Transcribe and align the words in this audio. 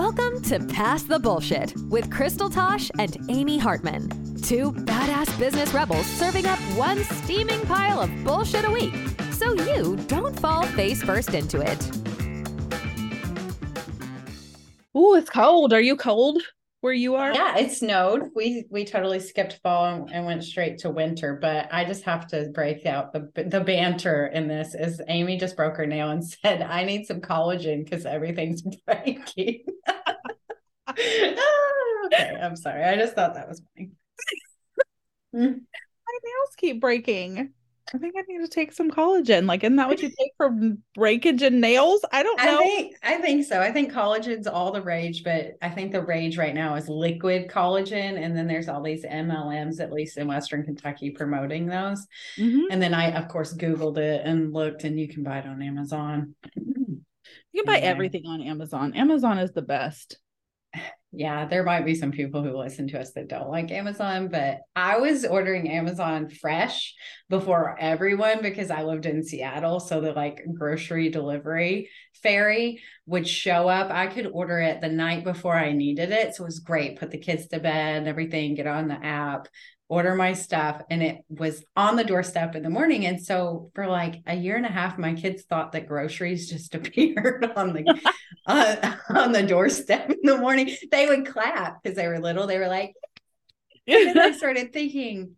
Welcome 0.00 0.40
to 0.44 0.58
Pass 0.60 1.02
the 1.02 1.18
Bullshit 1.18 1.74
with 1.90 2.10
Crystal 2.10 2.48
Tosh 2.48 2.90
and 2.98 3.18
Amy 3.28 3.58
Hartman. 3.58 4.08
Two 4.40 4.72
badass 4.72 5.38
business 5.38 5.74
rebels 5.74 6.06
serving 6.06 6.46
up 6.46 6.58
one 6.74 7.04
steaming 7.04 7.60
pile 7.66 8.00
of 8.00 8.24
bullshit 8.24 8.64
a 8.64 8.70
week 8.70 8.94
so 9.30 9.52
you 9.52 9.96
don't 10.06 10.40
fall 10.40 10.64
face 10.68 11.02
first 11.02 11.34
into 11.34 11.60
it. 11.60 11.86
Ooh, 14.96 15.16
it's 15.16 15.28
cold. 15.28 15.74
Are 15.74 15.82
you 15.82 15.96
cold 15.96 16.40
where 16.80 16.92
you 16.92 17.14
are? 17.14 17.32
Yeah, 17.32 17.58
it 17.58 17.72
snowed. 17.72 18.30
We 18.34 18.64
we 18.70 18.84
totally 18.84 19.20
skipped 19.20 19.60
fall 19.62 19.84
and, 19.86 20.10
and 20.10 20.26
went 20.26 20.44
straight 20.44 20.78
to 20.78 20.90
winter. 20.90 21.38
But 21.40 21.68
I 21.72 21.84
just 21.84 22.04
have 22.04 22.26
to 22.28 22.50
break 22.54 22.86
out 22.86 23.12
the 23.12 23.30
the 23.34 23.60
banter 23.60 24.26
in 24.26 24.48
this. 24.48 24.74
Is 24.74 25.00
Amy 25.08 25.36
just 25.36 25.56
broke 25.56 25.76
her 25.76 25.86
nail 25.86 26.10
and 26.10 26.24
said, 26.42 26.62
"I 26.62 26.84
need 26.84 27.06
some 27.06 27.20
collagen 27.20 27.84
because 27.84 28.06
everything's 28.06 28.62
breaking." 28.86 29.64
okay, 30.90 31.36
I'm 32.42 32.56
sorry. 32.56 32.84
I 32.84 32.96
just 32.96 33.14
thought 33.14 33.34
that 33.34 33.48
was 33.48 33.62
funny. 33.76 33.90
Mm. 35.34 35.60
My 35.60 36.18
nails 36.24 36.56
keep 36.56 36.80
breaking. 36.80 37.52
I 37.92 37.98
think 37.98 38.14
I 38.16 38.22
need 38.28 38.40
to 38.40 38.48
take 38.48 38.72
some 38.72 38.90
collagen. 38.90 39.46
Like, 39.46 39.64
isn't 39.64 39.76
that 39.76 39.88
what 39.88 40.00
you 40.00 40.08
take 40.18 40.32
for 40.36 40.50
breakage 40.94 41.42
in 41.42 41.60
nails? 41.60 42.04
I 42.12 42.22
don't 42.22 42.38
know. 42.38 42.58
I 42.60 42.62
think 42.64 42.96
I 43.02 43.14
think 43.16 43.44
so. 43.46 43.60
I 43.60 43.72
think 43.72 43.92
collagen's 43.92 44.46
all 44.46 44.70
the 44.72 44.82
rage, 44.82 45.24
but 45.24 45.52
I 45.62 45.70
think 45.70 45.92
the 45.92 46.02
rage 46.02 46.38
right 46.38 46.54
now 46.54 46.74
is 46.76 46.88
liquid 46.88 47.48
collagen, 47.48 48.22
and 48.22 48.36
then 48.36 48.46
there's 48.46 48.68
all 48.68 48.82
these 48.82 49.04
MLMs, 49.04 49.80
at 49.80 49.92
least 49.92 50.18
in 50.18 50.28
Western 50.28 50.64
Kentucky, 50.64 51.10
promoting 51.10 51.66
those. 51.66 52.06
Mhm. 52.38 52.64
And 52.70 52.80
then 52.80 52.94
I, 52.94 53.10
of 53.12 53.28
course, 53.28 53.54
Googled 53.54 53.98
it 53.98 54.22
and 54.24 54.52
looked, 54.52 54.84
and 54.84 54.98
you 54.98 55.08
can 55.08 55.22
buy 55.22 55.38
it 55.40 55.46
on 55.46 55.60
Amazon. 55.62 56.34
You 57.52 57.62
can 57.62 57.64
buy 57.66 57.76
Anyway. 57.78 57.88
everything 57.88 58.26
on 58.26 58.40
Amazon. 58.42 58.94
Amazon 58.94 59.38
is 59.38 59.50
the 59.52 59.62
best. 59.62 60.18
Yeah, 61.12 61.46
there 61.46 61.64
might 61.64 61.84
be 61.84 61.96
some 61.96 62.12
people 62.12 62.44
who 62.44 62.56
listen 62.56 62.86
to 62.88 63.00
us 63.00 63.12
that 63.14 63.26
don't 63.26 63.50
like 63.50 63.72
Amazon, 63.72 64.28
but 64.28 64.60
I 64.76 64.98
was 64.98 65.24
ordering 65.24 65.68
Amazon 65.68 66.30
fresh 66.30 66.94
before 67.28 67.76
everyone 67.80 68.42
because 68.42 68.70
I 68.70 68.84
lived 68.84 69.06
in 69.06 69.24
Seattle. 69.24 69.80
So 69.80 70.00
the 70.00 70.12
like 70.12 70.44
grocery 70.56 71.08
delivery 71.08 71.90
fairy 72.22 72.80
would 73.06 73.26
show 73.26 73.68
up. 73.68 73.90
I 73.90 74.06
could 74.06 74.26
order 74.26 74.60
it 74.60 74.80
the 74.80 74.88
night 74.88 75.24
before 75.24 75.56
I 75.56 75.72
needed 75.72 76.12
it. 76.12 76.36
So 76.36 76.44
it 76.44 76.46
was 76.46 76.60
great. 76.60 77.00
Put 77.00 77.10
the 77.10 77.18
kids 77.18 77.48
to 77.48 77.58
bed 77.58 78.06
everything, 78.06 78.54
get 78.54 78.68
on 78.68 78.86
the 78.86 79.04
app, 79.04 79.48
order 79.90 80.14
my 80.14 80.32
stuff. 80.32 80.80
And 80.88 81.02
it 81.02 81.18
was 81.28 81.64
on 81.76 81.96
the 81.96 82.04
doorstep 82.04 82.54
in 82.54 82.62
the 82.62 82.70
morning. 82.70 83.06
And 83.06 83.20
so 83.20 83.72
for 83.74 83.88
like 83.88 84.22
a 84.24 84.36
year 84.36 84.56
and 84.56 84.64
a 84.64 84.70
half, 84.70 84.96
my 84.96 85.14
kids 85.14 85.42
thought 85.42 85.72
that 85.72 85.88
groceries 85.88 86.48
just 86.48 86.74
appeared 86.76 87.52
on 87.56 87.74
the 87.74 88.12
uh, 88.46 88.94
on 89.10 89.32
the 89.32 89.42
doorstep 89.42 90.08
in 90.08 90.20
the 90.22 90.38
morning. 90.38 90.74
They 90.90 91.06
would 91.06 91.26
clap 91.26 91.82
because 91.82 91.96
they 91.96 92.06
were 92.06 92.20
little. 92.20 92.46
They 92.46 92.58
were 92.58 92.68
like, 92.68 92.94
and 93.86 94.08
then 94.08 94.18
I 94.18 94.30
started 94.30 94.72
thinking, 94.72 95.34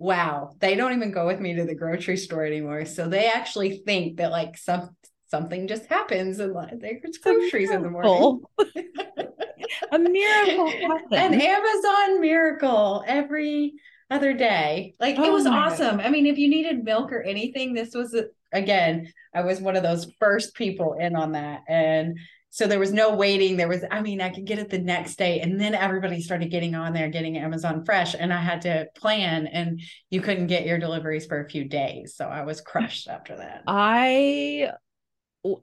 wow, 0.00 0.52
they 0.58 0.74
don't 0.74 0.92
even 0.92 1.12
go 1.12 1.24
with 1.26 1.38
me 1.38 1.54
to 1.54 1.64
the 1.64 1.76
grocery 1.76 2.16
store 2.16 2.44
anymore. 2.44 2.84
So 2.84 3.08
they 3.08 3.28
actually 3.28 3.82
think 3.86 4.16
that 4.16 4.32
like 4.32 4.58
some 4.58 4.96
something 5.28 5.68
just 5.68 5.86
happens 5.86 6.40
and 6.40 6.52
like 6.52 6.80
there's 6.80 7.18
groceries 7.18 7.70
in 7.70 7.82
the 7.82 7.90
morning. 7.90 8.42
a 9.92 9.98
miracle 9.98 10.72
An. 11.12 11.40
Amazon 11.40 12.20
miracle 12.20 13.04
every 13.06 13.74
other 14.12 14.32
day. 14.34 14.94
Like 15.00 15.16
it 15.16 15.20
Oh 15.26 15.32
was 15.32 15.44
my 15.44 15.56
awesome. 15.66 16.00
I 16.00 16.10
mean, 16.10 16.26
if 16.26 16.38
you 16.38 16.48
needed 16.48 16.84
milk 16.84 17.12
or 17.12 17.22
anything, 17.22 17.74
this 17.74 17.94
was 17.94 18.14
a- 18.14 18.26
again, 18.52 19.12
I 19.34 19.42
was 19.42 19.60
one 19.60 19.76
of 19.76 19.82
those 19.82 20.12
first 20.20 20.54
people 20.54 20.94
in 20.94 21.16
on 21.16 21.32
that. 21.32 21.62
And 21.68 22.18
so 22.50 22.66
there 22.66 22.78
was 22.78 22.92
no 22.92 23.14
waiting. 23.14 23.56
There 23.56 23.68
was, 23.68 23.82
I 23.90 24.02
mean, 24.02 24.20
I 24.20 24.28
could 24.28 24.44
get 24.44 24.58
it 24.58 24.68
the 24.68 24.78
next 24.78 25.16
day. 25.16 25.40
And 25.40 25.58
then 25.58 25.74
everybody 25.74 26.20
started 26.20 26.50
getting 26.50 26.74
on 26.74 26.92
there, 26.92 27.08
getting 27.08 27.38
Amazon 27.38 27.82
Fresh. 27.84 28.14
And 28.14 28.30
I 28.32 28.42
had 28.42 28.60
to 28.62 28.88
plan, 28.94 29.46
and 29.46 29.80
you 30.10 30.20
couldn't 30.20 30.48
get 30.48 30.66
your 30.66 30.78
deliveries 30.78 31.24
for 31.24 31.42
a 31.42 31.48
few 31.48 31.64
days. 31.64 32.14
So 32.14 32.26
I 32.26 32.42
was 32.42 32.60
crushed 32.60 33.08
after 33.08 33.36
that. 33.38 33.62
I 33.66 34.70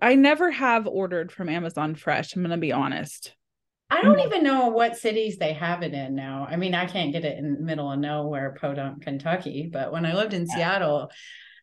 I 0.01 0.15
never 0.15 0.51
have 0.51 0.87
ordered 0.87 1.31
from 1.31 1.47
Amazon 1.47 1.95
Fresh. 1.95 2.35
I'm 2.35 2.41
gonna 2.41 2.57
be 2.57 2.71
honest. 2.71 3.35
I 3.89 4.01
don't 4.01 4.17
Mhm. 4.19 4.25
even 4.27 4.43
know 4.43 4.67
what 4.69 4.97
cities 4.97 5.37
they 5.37 5.53
have 5.53 5.81
it 5.81 5.93
in 5.93 6.13
now. 6.15 6.45
I 6.49 6.55
mean, 6.57 6.75
I 6.75 6.85
can't 6.85 7.11
get 7.11 7.25
it 7.25 7.37
in 7.37 7.53
the 7.55 7.59
middle 7.61 7.91
of 7.91 7.99
nowhere, 7.99 8.55
Podunk, 8.59 9.01
Kentucky. 9.03 9.69
But 9.71 9.91
when 9.91 10.05
I 10.05 10.13
lived 10.13 10.33
in 10.33 10.45
Yeah. 10.45 10.55
Seattle, 10.55 11.11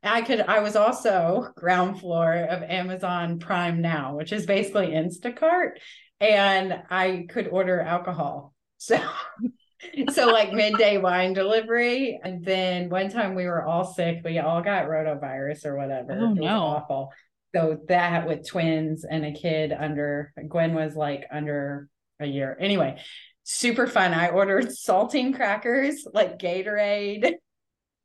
I 0.03 0.23
could. 0.23 0.41
I 0.41 0.61
was 0.61 0.77
also 0.77 1.53
ground 1.57 2.01
floor 2.01 2.35
of 2.35 2.63
Amazon 2.63 3.39
Prime 3.39 3.81
Now, 3.81 4.17
which 4.17 4.33
is 4.33 4.45
basically 4.47 4.89
Instacart, 4.89 5.79
and 6.21 6.83
I 6.91 7.27
could 7.29 7.49
order 7.49 7.81
alcohol. 7.81 8.53
So. 8.79 8.99
So 10.11 10.27
like 10.29 10.53
midday 10.53 10.99
wine 10.99 11.33
delivery, 11.33 12.19
and 12.23 12.45
then 12.45 12.89
one 12.91 13.09
time 13.09 13.35
we 13.35 13.47
were 13.47 13.63
all 13.65 13.85
sick. 13.85 14.21
We 14.25 14.39
all 14.39 14.61
got 14.63 14.87
rotavirus 14.87 15.65
or 15.65 15.77
whatever. 15.77 16.13
Oh, 16.13 16.25
it 16.25 16.29
was 16.31 16.39
no. 16.39 16.59
awful. 16.59 17.13
So 17.55 17.79
that 17.89 18.27
with 18.27 18.47
twins 18.47 19.05
and 19.05 19.25
a 19.25 19.33
kid 19.33 19.73
under 19.73 20.33
Gwen 20.49 20.75
was 20.75 20.95
like 20.97 21.27
under 21.31 21.89
a 22.21 22.27
year. 22.27 22.57
Anyway, 22.61 23.01
super 23.43 23.87
fun. 23.87 24.13
I 24.15 24.29
ordered 24.29 24.67
saltine 24.87 25.35
crackers, 25.35 26.07
like 26.13 26.39
Gatorade, 26.39 27.33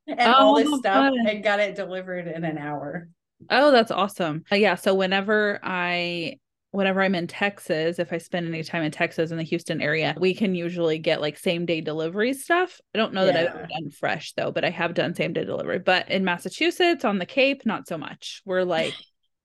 and 0.06 0.20
all 0.32 0.56
this 0.56 0.68
Oh, 0.70 0.78
stuff, 0.78 1.10
fun. 1.14 1.26
and 1.28 1.42
got 1.44 1.60
it 1.60 1.74
delivered 1.76 2.26
in 2.28 2.44
an 2.44 2.58
hour. 2.58 3.08
Oh, 3.50 3.70
that's 3.70 3.90
awesome. 3.90 4.44
Uh, 4.52 4.56
yeah, 4.56 4.74
so 4.76 4.94
whenever 4.94 5.58
I 5.62 6.38
whenever 6.70 7.02
I'm 7.02 7.14
in 7.14 7.26
Texas, 7.26 7.98
if 7.98 8.14
I 8.14 8.18
spend 8.18 8.48
any 8.48 8.62
time 8.62 8.82
in 8.82 8.90
Texas 8.90 9.30
in 9.30 9.36
the 9.36 9.42
Houston 9.42 9.82
area, 9.82 10.14
we 10.18 10.32
can 10.34 10.54
usually 10.54 10.98
get 10.98 11.20
like 11.20 11.36
same 11.38 11.66
day 11.66 11.82
delivery 11.82 12.32
stuff. 12.32 12.80
I 12.94 12.98
don't 12.98 13.12
know 13.12 13.26
that 13.26 13.36
I've 13.36 13.68
done 13.68 13.90
fresh 13.90 14.32
though, 14.32 14.50
but 14.52 14.64
I 14.64 14.70
have 14.70 14.94
done 14.94 15.14
same 15.14 15.34
day 15.34 15.44
delivery. 15.44 15.80
But 15.80 16.10
in 16.10 16.24
Massachusetts 16.24 17.04
on 17.04 17.18
the 17.18 17.26
Cape, 17.26 17.66
not 17.66 17.86
so 17.86 17.98
much. 17.98 18.40
We're 18.46 18.64
like 18.64 18.94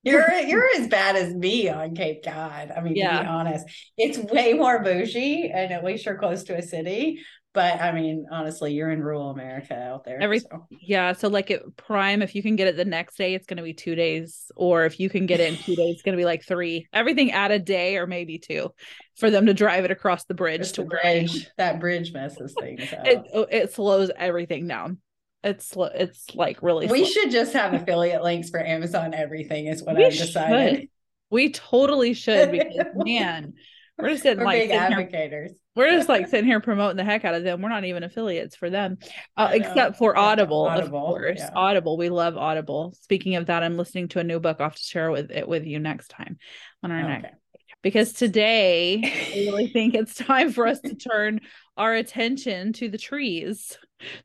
You're 0.07 0.31
you're 0.47 0.69
as 0.78 0.88
bad 0.88 1.16
as 1.16 1.34
me 1.34 1.69
on 1.69 1.95
Cape 1.95 2.23
Cod. 2.23 2.72
I 2.75 2.81
mean, 2.81 2.95
to 2.95 3.01
be 3.01 3.28
honest, 3.28 3.66
it's 3.97 4.18
way 4.18 4.53
more 4.53 4.81
bougie, 4.84 5.51
and 5.53 5.72
at 5.72 5.84
least 5.84 6.06
you're 6.06 6.18
close 6.18 6.44
to 6.45 6.57
a 6.57 6.62
city. 6.62 7.22
But 7.53 7.81
I 7.81 7.91
mean, 7.91 8.28
honestly, 8.31 8.73
you're 8.73 8.91
in 8.91 9.01
rural 9.01 9.31
America 9.31 9.73
out 9.73 10.03
there. 10.03 10.22
Every- 10.22 10.41
so. 10.41 10.67
Yeah, 10.69 11.13
so 11.13 11.28
like 11.28 11.50
at 11.50 11.75
Prime, 11.75 12.22
if 12.22 12.35
you 12.35 12.44
can 12.44 12.56
get 12.56 12.67
it 12.67 12.78
the 12.78 12.85
next 12.85 13.17
day, 13.17 13.34
it's 13.34 13.47
going 13.47 13.57
to 13.57 13.63
be 13.63 13.73
two 13.73 13.96
days, 13.96 14.51
or 14.56 14.85
if 14.85 15.00
you 15.00 15.09
can 15.09 15.25
get 15.25 15.40
it 15.40 15.53
in 15.53 15.57
two 15.57 15.75
days, 15.75 15.96
it's 15.96 16.03
going 16.03 16.16
to 16.16 16.22
be 16.22 16.25
like 16.25 16.46
three. 16.46 16.88
Everything 16.94 17.31
at 17.31 17.50
a 17.50 17.57
day 17.57 17.97
or 17.97 18.06
maybe 18.06 18.38
two, 18.38 18.69
for 19.16 19.31
them 19.31 19.47
to 19.47 19.56
drive 19.56 19.85
it 19.85 19.91
across 19.91 20.25
the 20.25 20.35
bridge 20.35 20.73
to 20.73 20.84
the 20.84 20.88
bridge. 20.88 21.50
That 21.57 21.79
bridge 21.79 22.13
messes 22.13 22.53
things 22.59 22.94
up. 22.94 23.07
It 23.07 23.23
oh, 23.34 23.47
it 23.50 23.73
slows 23.73 24.12
everything 24.16 24.67
down. 24.67 25.00
It's 25.44 25.74
it's 25.78 26.36
like 26.36 26.62
really. 26.64 26.88
we 26.88 27.06
slow. 27.06 27.24
should 27.24 27.31
just 27.31 27.53
have 27.53 27.74
affiliate 27.74 28.24
links 28.24 28.50
for 28.50 28.59
Amazon 28.59 29.14
everything. 29.14 29.68
Is 29.68 29.84
what 29.84 29.96
We 29.96 30.06
I've 30.06 30.12
decided. 30.14 30.80
should. 30.80 30.90
We 31.30 31.52
totally 31.52 32.14
should 32.14 32.52
because 32.53 32.88
man, 32.96 33.53
we're 33.97 34.09
just 34.09 34.24
sitting 34.24 34.40
We're 34.40 34.46
like 34.46 34.62
big 34.62 34.70
sitting 34.72 34.88
here, 34.97 35.00
advocates. 35.09 35.53
we're 35.76 35.92
just 35.92 36.09
like 36.09 36.28
sitting 36.28 36.46
here 36.46 36.59
promoting 36.59 36.97
the 36.97 37.03
heck 37.03 37.24
out 37.26 37.36
of 37.36 37.44
them. 37.44 37.62
We're 37.62 37.70
not 37.70 37.86
even 37.86 38.03
affiliates 38.03 38.56
for 38.56 38.70
them, 38.70 38.97
uh, 39.38 39.50
except 39.53 39.97
for 39.97 40.18
Audible, 40.18 40.64
Audible, 40.66 41.00
of 41.08 41.14
course. 41.14 41.40
yeah. 41.40 41.50
Audible, 41.56 41.97
we 41.97 42.09
love 42.09 42.36
Audible. 42.38 42.94
Speaking 43.02 43.36
of 43.36 43.46
that, 43.47 43.64
I'm 43.64 43.78
listening 43.78 44.08
to 44.09 44.20
a 44.20 44.24
new 44.24 44.40
book. 44.40 44.59
Have 44.59 44.76
to 44.76 44.81
share 44.81 45.12
with 45.12 45.31
it 45.31 45.47
with 45.47 45.66
you 45.66 45.80
next 45.80 46.09
time 46.09 46.38
on 46.84 46.92
our 46.92 47.03
next 47.03 47.36
because 47.84 48.14
today 48.14 49.02
I 49.03 49.40
really 49.52 49.68
think 49.68 49.94
it's 49.94 50.16
time 50.16 50.52
for 50.52 50.66
us 50.68 50.80
to 50.81 50.96
turn 50.96 51.42
our 51.78 51.94
attention 51.94 52.74
to 52.74 52.90
the 52.90 52.97
trees, 52.97 53.78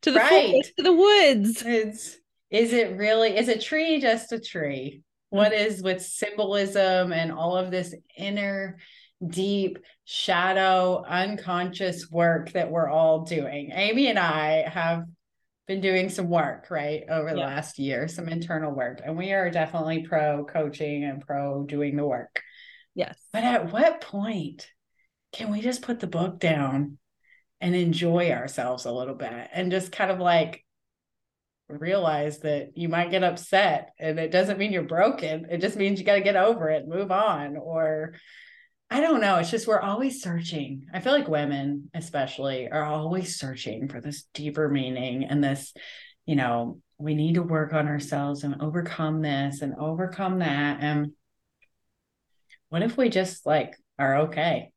to 0.02 0.10
the 0.12 0.18
Right. 0.18 0.50
forest, 0.50 0.72
to 0.76 0.82
the 0.82 0.92
woods. 0.92 1.62
It's 1.64 2.18
is 2.50 2.74
it 2.74 2.96
really 2.98 3.36
is 3.36 3.48
a 3.48 3.58
tree 3.58 4.00
just 4.00 4.32
a 4.32 4.38
tree? 4.40 5.02
What 5.30 5.52
Mm-hmm. 5.52 5.82
with 5.82 6.02
symbolism 6.02 7.12
and 7.12 7.32
all 7.32 7.56
of 7.56 7.70
this 7.70 7.94
inner 8.16 8.76
deep 9.26 9.78
shadow 10.04 11.02
unconscious 11.08 12.10
work 12.10 12.52
that 12.52 12.70
we're 12.70 12.88
all 12.90 13.20
doing? 13.24 13.70
Amy 13.72 14.08
and 14.08 14.18
I 14.18 14.68
have 14.68 15.04
been 15.66 15.80
doing 15.80 16.10
some 16.10 16.28
work 16.28 16.66
right 16.70 17.04
over 17.08 17.30
the 17.30 17.38
Yeah. 17.38 17.46
last 17.46 17.78
year, 17.78 18.08
some 18.08 18.28
internal 18.28 18.74
work, 18.74 19.00
and 19.02 19.16
we 19.16 19.32
are 19.32 19.48
definitely 19.50 20.02
pro 20.06 20.44
coaching 20.44 21.04
and 21.04 21.24
pro 21.24 21.62
doing 21.64 21.96
the 21.96 22.04
work. 22.06 22.42
Yes. 22.94 23.16
But 23.32 23.44
at 23.44 23.72
what 23.72 24.02
point 24.02 24.68
can 25.32 25.50
we 25.50 25.62
just 25.62 25.80
put 25.80 26.00
the 26.00 26.06
book 26.06 26.38
down 26.38 26.98
and 27.62 27.76
enjoy 27.76 28.32
ourselves 28.32 28.84
a 28.84 28.92
little 28.92 29.14
bit 29.14 29.48
and 29.54 29.70
just 29.70 29.92
kind 29.92 30.10
of 30.10 30.18
like 30.18 30.64
realize 31.68 32.40
that 32.40 32.76
you 32.76 32.88
might 32.88 33.12
get 33.12 33.22
upset 33.22 33.90
and 34.00 34.18
it 34.18 34.32
doesn't 34.32 34.58
mean 34.58 34.72
you're 34.72 34.82
broken. 34.82 35.46
It 35.48 35.58
just 35.58 35.76
means 35.76 36.00
you 36.00 36.04
got 36.04 36.16
to 36.16 36.20
get 36.22 36.34
over 36.36 36.68
it, 36.68 36.88
move 36.88 37.12
on. 37.12 37.56
Or 37.56 38.14
I 38.90 39.00
don't 39.00 39.20
know. 39.20 39.36
It's 39.36 39.50
just 39.50 39.68
we're 39.68 39.80
always 39.80 40.20
searching. 40.20 40.86
I 40.92 40.98
feel 40.98 41.12
like 41.12 41.28
women, 41.28 41.88
especially, 41.94 42.68
are 42.68 42.84
always 42.84 43.38
searching 43.38 43.88
for 43.88 44.00
this 44.00 44.24
deeper 44.34 44.68
meaning 44.68 45.24
and 45.24 45.42
this, 45.42 45.72
you 46.26 46.34
know, 46.34 46.80
we 46.98 47.14
need 47.14 47.36
to 47.36 47.42
work 47.42 47.72
on 47.72 47.86
ourselves 47.86 48.42
and 48.42 48.60
overcome 48.60 49.22
this 49.22 49.62
and 49.62 49.74
overcome 49.78 50.40
that. 50.40 50.78
And 50.80 51.12
what 52.70 52.82
if 52.82 52.96
we 52.96 53.08
just 53.08 53.46
like 53.46 53.76
are 54.00 54.16
okay. 54.22 54.72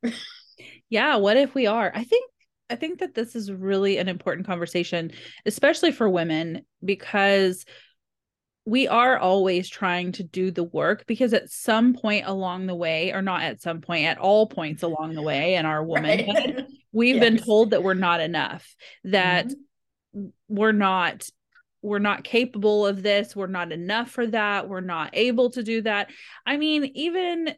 yeah, 0.89 1.15
what 1.15 1.35
if 1.35 1.55
we 1.55 1.65
are? 1.65 1.91
I 1.93 2.03
think 2.03 2.29
I 2.69 2.75
think 2.75 2.99
that 2.99 3.13
this 3.13 3.35
is 3.35 3.51
really 3.51 3.97
an 3.97 4.07
important 4.07 4.47
conversation, 4.47 5.11
especially 5.45 5.91
for 5.91 6.09
women, 6.09 6.65
because 6.83 7.65
we 8.65 8.87
are 8.87 9.19
always 9.19 9.69
trying 9.69 10.11
to 10.13 10.23
do 10.23 10.49
the 10.49 10.63
work 10.63 11.05
because 11.05 11.33
at 11.33 11.51
some 11.51 11.93
point 11.93 12.25
along 12.25 12.65
the 12.65 12.75
way, 12.75 13.11
or 13.11 13.21
not 13.21 13.43
at 13.43 13.61
some 13.61 13.81
point, 13.81 14.05
at 14.05 14.17
all 14.17 14.47
points 14.47 14.81
along 14.81 15.13
the 15.13 15.21
way 15.21 15.55
in 15.55 15.65
our 15.65 15.83
womanhood, 15.83 16.55
right. 16.55 16.65
we've 16.91 17.17
yes. 17.17 17.23
been 17.23 17.37
told 17.37 17.71
that 17.71 17.83
we're 17.83 17.93
not 17.93 18.21
enough, 18.21 18.75
that 19.03 19.47
mm-hmm. 19.47 20.27
we're 20.47 20.71
not 20.71 21.29
we're 21.83 21.99
not 21.99 22.23
capable 22.23 22.87
of 22.87 23.03
this 23.03 23.35
we're 23.35 23.45
not 23.45 23.71
enough 23.71 24.09
for 24.09 24.25
that 24.25 24.67
we're 24.67 24.81
not 24.81 25.11
able 25.13 25.51
to 25.51 25.61
do 25.61 25.83
that 25.83 26.09
i 26.43 26.57
mean 26.57 26.83
even 26.95 27.53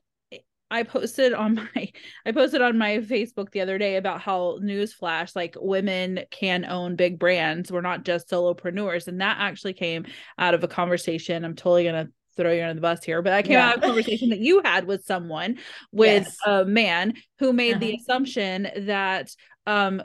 I 0.70 0.84
posted 0.84 1.34
on 1.34 1.56
my 1.76 1.92
I 2.26 2.32
posted 2.32 2.62
on 2.62 2.78
my 2.78 2.98
Facebook 2.98 3.52
the 3.52 3.62
other 3.62 3.78
day 3.78 3.96
about 3.96 4.22
how 4.22 4.60
newsflash 4.62 5.36
like 5.36 5.56
women 5.60 6.22
can 6.32 6.66
own 6.66 6.96
big 6.96 7.20
brands. 7.20 7.72
We're 7.72 7.82
not 7.82 8.04
just 8.04 8.30
solopreneurs. 8.30 9.08
And 9.08 9.22
that 9.22 9.38
actually 9.40 9.74
came 9.74 10.06
out 10.38 10.54
of 10.54 10.64
a 10.64 10.68
conversation. 10.68 11.46
I'm 11.46 11.56
totally 11.56 11.86
gonna 11.86 12.10
throw 12.36 12.52
you 12.52 12.62
under 12.62 12.76
the 12.76 12.82
bus 12.82 13.04
here, 13.04 13.22
but 13.22 13.34
I 13.34 13.42
came 13.42 13.54
yeah. 13.54 13.70
out 13.70 13.78
of 13.78 13.84
a 13.84 13.88
conversation 13.88 14.30
that 14.30 14.40
you 14.40 14.62
had 14.64 14.86
with 14.86 15.04
someone 15.06 15.58
with 15.92 16.26
yes. 16.26 16.38
a 16.46 16.66
man 16.66 17.14
who 17.40 17.52
made 17.54 17.76
uh-huh. 17.76 17.80
the 17.80 17.96
assumption 17.96 18.68
that 18.86 19.32
um 19.66 20.02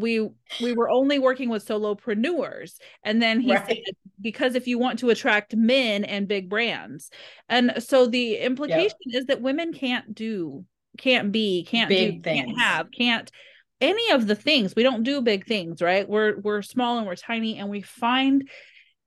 we 0.00 0.28
we 0.60 0.72
were 0.72 0.88
only 0.88 1.18
working 1.18 1.48
with 1.48 1.66
solopreneurs 1.66 2.72
and 3.02 3.20
then 3.22 3.40
he 3.40 3.54
right. 3.54 3.66
said 3.66 3.76
because 4.20 4.54
if 4.54 4.66
you 4.66 4.78
want 4.78 4.98
to 4.98 5.10
attract 5.10 5.54
men 5.56 6.04
and 6.04 6.28
big 6.28 6.48
brands 6.48 7.10
and 7.48 7.72
so 7.78 8.06
the 8.06 8.36
implication 8.36 8.96
yep. 9.06 9.20
is 9.20 9.26
that 9.26 9.42
women 9.42 9.72
can't 9.72 10.14
do 10.14 10.64
can't 10.98 11.32
be 11.32 11.64
can't 11.64 11.88
big 11.88 12.16
do 12.16 12.22
things. 12.22 12.46
can't 12.46 12.58
have 12.58 12.86
can't 12.90 13.30
any 13.80 14.10
of 14.10 14.26
the 14.26 14.34
things 14.34 14.74
we 14.74 14.82
don't 14.82 15.02
do 15.02 15.20
big 15.20 15.46
things 15.46 15.82
right 15.82 16.08
we're 16.08 16.38
we're 16.40 16.62
small 16.62 16.98
and 16.98 17.06
we're 17.06 17.14
tiny 17.14 17.58
and 17.58 17.68
we 17.68 17.82
find 17.82 18.48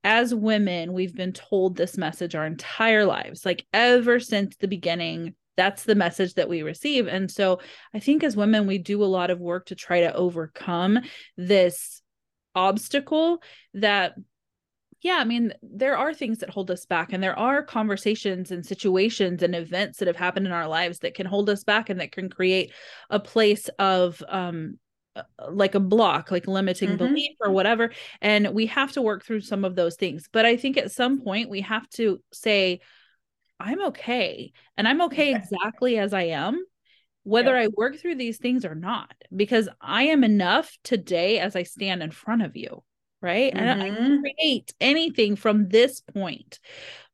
as 0.04 0.34
women 0.34 0.92
we've 0.92 1.14
been 1.14 1.32
told 1.32 1.76
this 1.76 1.98
message 1.98 2.34
our 2.34 2.46
entire 2.46 3.04
lives 3.04 3.44
like 3.44 3.66
ever 3.72 4.20
since 4.20 4.56
the 4.56 4.68
beginning 4.68 5.34
that's 5.60 5.84
the 5.84 5.94
message 5.94 6.32
that 6.34 6.48
we 6.48 6.62
receive. 6.62 7.06
And 7.06 7.30
so 7.30 7.60
i 7.94 7.98
think 7.98 8.24
as 8.24 8.34
women 8.34 8.66
we 8.66 8.78
do 8.78 9.04
a 9.04 9.12
lot 9.18 9.30
of 9.30 9.38
work 9.38 9.66
to 9.66 9.74
try 9.74 10.00
to 10.00 10.14
overcome 10.14 11.00
this 11.36 12.00
obstacle 12.54 13.42
that 13.74 14.14
yeah, 15.02 15.16
I 15.18 15.24
mean, 15.24 15.54
there 15.62 15.96
are 15.96 16.12
things 16.12 16.38
that 16.38 16.50
hold 16.50 16.70
us 16.70 16.84
back, 16.84 17.14
and 17.14 17.22
there 17.22 17.38
are 17.38 17.62
conversations 17.62 18.50
and 18.50 18.66
situations 18.66 19.42
and 19.42 19.54
events 19.54 19.98
that 19.98 20.08
have 20.08 20.16
happened 20.16 20.44
in 20.44 20.52
our 20.52 20.68
lives 20.68 20.98
that 20.98 21.14
can 21.14 21.24
hold 21.24 21.48
us 21.48 21.64
back 21.64 21.88
and 21.88 22.00
that 22.00 22.12
can 22.12 22.28
create 22.28 22.72
a 23.08 23.18
place 23.18 23.70
of 23.78 24.22
um 24.28 24.78
uh, 25.16 25.22
like 25.50 25.74
a 25.74 25.80
block 25.80 26.30
like 26.30 26.46
limiting 26.46 26.90
mm-hmm. 26.90 26.98
belief 26.98 27.32
or 27.40 27.50
whatever. 27.50 27.92
And 28.20 28.52
we 28.52 28.66
have 28.66 28.92
to 28.92 29.02
work 29.02 29.24
through 29.24 29.40
some 29.40 29.64
of 29.64 29.74
those 29.74 29.96
things. 29.96 30.28
But 30.30 30.44
i 30.44 30.56
think 30.56 30.76
at 30.76 30.92
some 30.92 31.22
point 31.22 31.50
we 31.50 31.62
have 31.62 31.88
to 31.90 32.20
say 32.30 32.80
I'm 33.60 33.84
okay 33.88 34.52
and 34.76 34.88
I'm 34.88 35.02
okay 35.02 35.34
exactly 35.34 35.98
as 35.98 36.14
I 36.14 36.22
am, 36.22 36.64
whether 37.24 37.54
yep. 37.56 37.70
I 37.70 37.74
work 37.76 37.98
through 37.98 38.16
these 38.16 38.38
things 38.38 38.64
or 38.64 38.74
not, 38.74 39.14
because 39.34 39.68
I 39.80 40.04
am 40.04 40.24
enough 40.24 40.76
today 40.82 41.38
as 41.38 41.54
I 41.54 41.64
stand 41.64 42.02
in 42.02 42.10
front 42.10 42.42
of 42.42 42.56
you. 42.56 42.82
Right. 43.22 43.52
Mm-hmm. 43.52 43.62
And 43.62 43.82
I 43.82 43.90
can 43.90 43.96
mm-hmm. 43.96 44.22
create 44.22 44.74
anything 44.80 45.36
from 45.36 45.68
this 45.68 46.00
point. 46.00 46.58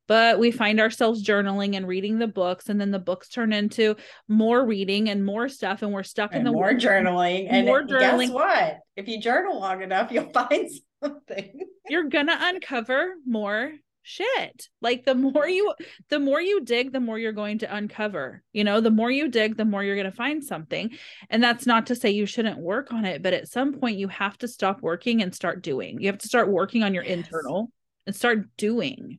But 0.08 0.38
we 0.38 0.52
find 0.52 0.78
ourselves 0.78 1.26
journaling 1.26 1.76
and 1.76 1.88
reading 1.88 2.20
the 2.20 2.28
books, 2.28 2.69
and 2.69 2.81
then 2.81 2.93
the 2.93 3.00
books 3.00 3.28
turn 3.28 3.52
into 3.52 3.96
more 4.28 4.64
reading 4.64 5.10
and 5.10 5.26
more 5.26 5.48
stuff, 5.48 5.82
and 5.82 5.93
we're 5.93 6.04
stuck 6.04 6.31
and 6.31 6.40
in 6.40 6.44
the 6.44 6.52
more 6.52 6.75
journaling. 6.75 7.48
And 7.50 7.66
more 7.66 7.82
journaling. 7.82 8.26
guess 8.26 8.31
what? 8.31 8.78
If 8.94 9.08
you 9.08 9.20
journal 9.20 9.58
long 9.58 9.82
enough, 9.82 10.12
you'll 10.12 10.31
find 10.32 10.70
something. 11.02 11.58
You're 11.88 12.08
gonna 12.08 12.38
uncover 12.40 13.14
more 13.26 13.72
shit. 14.06 14.69
Like 14.81 15.05
the 15.05 15.14
more 15.14 15.49
you 15.49 15.75
the 16.08 16.20
more 16.20 16.41
you 16.41 16.64
dig 16.64 16.93
the 16.93 17.00
more 17.00 17.19
you're 17.19 17.32
going 17.32 17.58
to 17.58 17.75
uncover 17.75 18.43
you 18.53 18.64
know? 18.64 18.81
The 18.81 18.91
more 18.91 19.11
you 19.11 19.29
dig 19.29 19.56
the 19.56 19.64
more 19.64 19.82
you're 19.82 19.97
going 19.97 20.11
to 20.11 20.17
find 20.17 20.43
something. 20.44 20.97
And 21.29 21.43
that's 21.43 21.67
not 21.67 21.87
to 21.87 21.97
say 21.97 22.11
you 22.11 22.25
shouldn't 22.25 22.58
work 22.58 22.93
on 22.93 23.05
it 23.05 23.23
but 23.23 23.35
at 23.35 23.49
some 23.49 23.75
point 23.75 23.99
you 23.99 24.08
have 24.08 24.38
to 24.38 24.49
stop 24.49 24.81
working 24.81 25.23
and 25.23 25.35
start 25.35 25.62
doing. 25.62 26.00
You 26.00 26.06
have 26.06 26.19
to 26.19 26.29
start 26.29 26.49
working 26.49 26.82
on 26.82 26.94
your 26.94 27.05
yes. 27.05 27.19
internal 27.19 27.70
and 28.06 28.14
start 28.14 28.56
doing. 28.56 29.19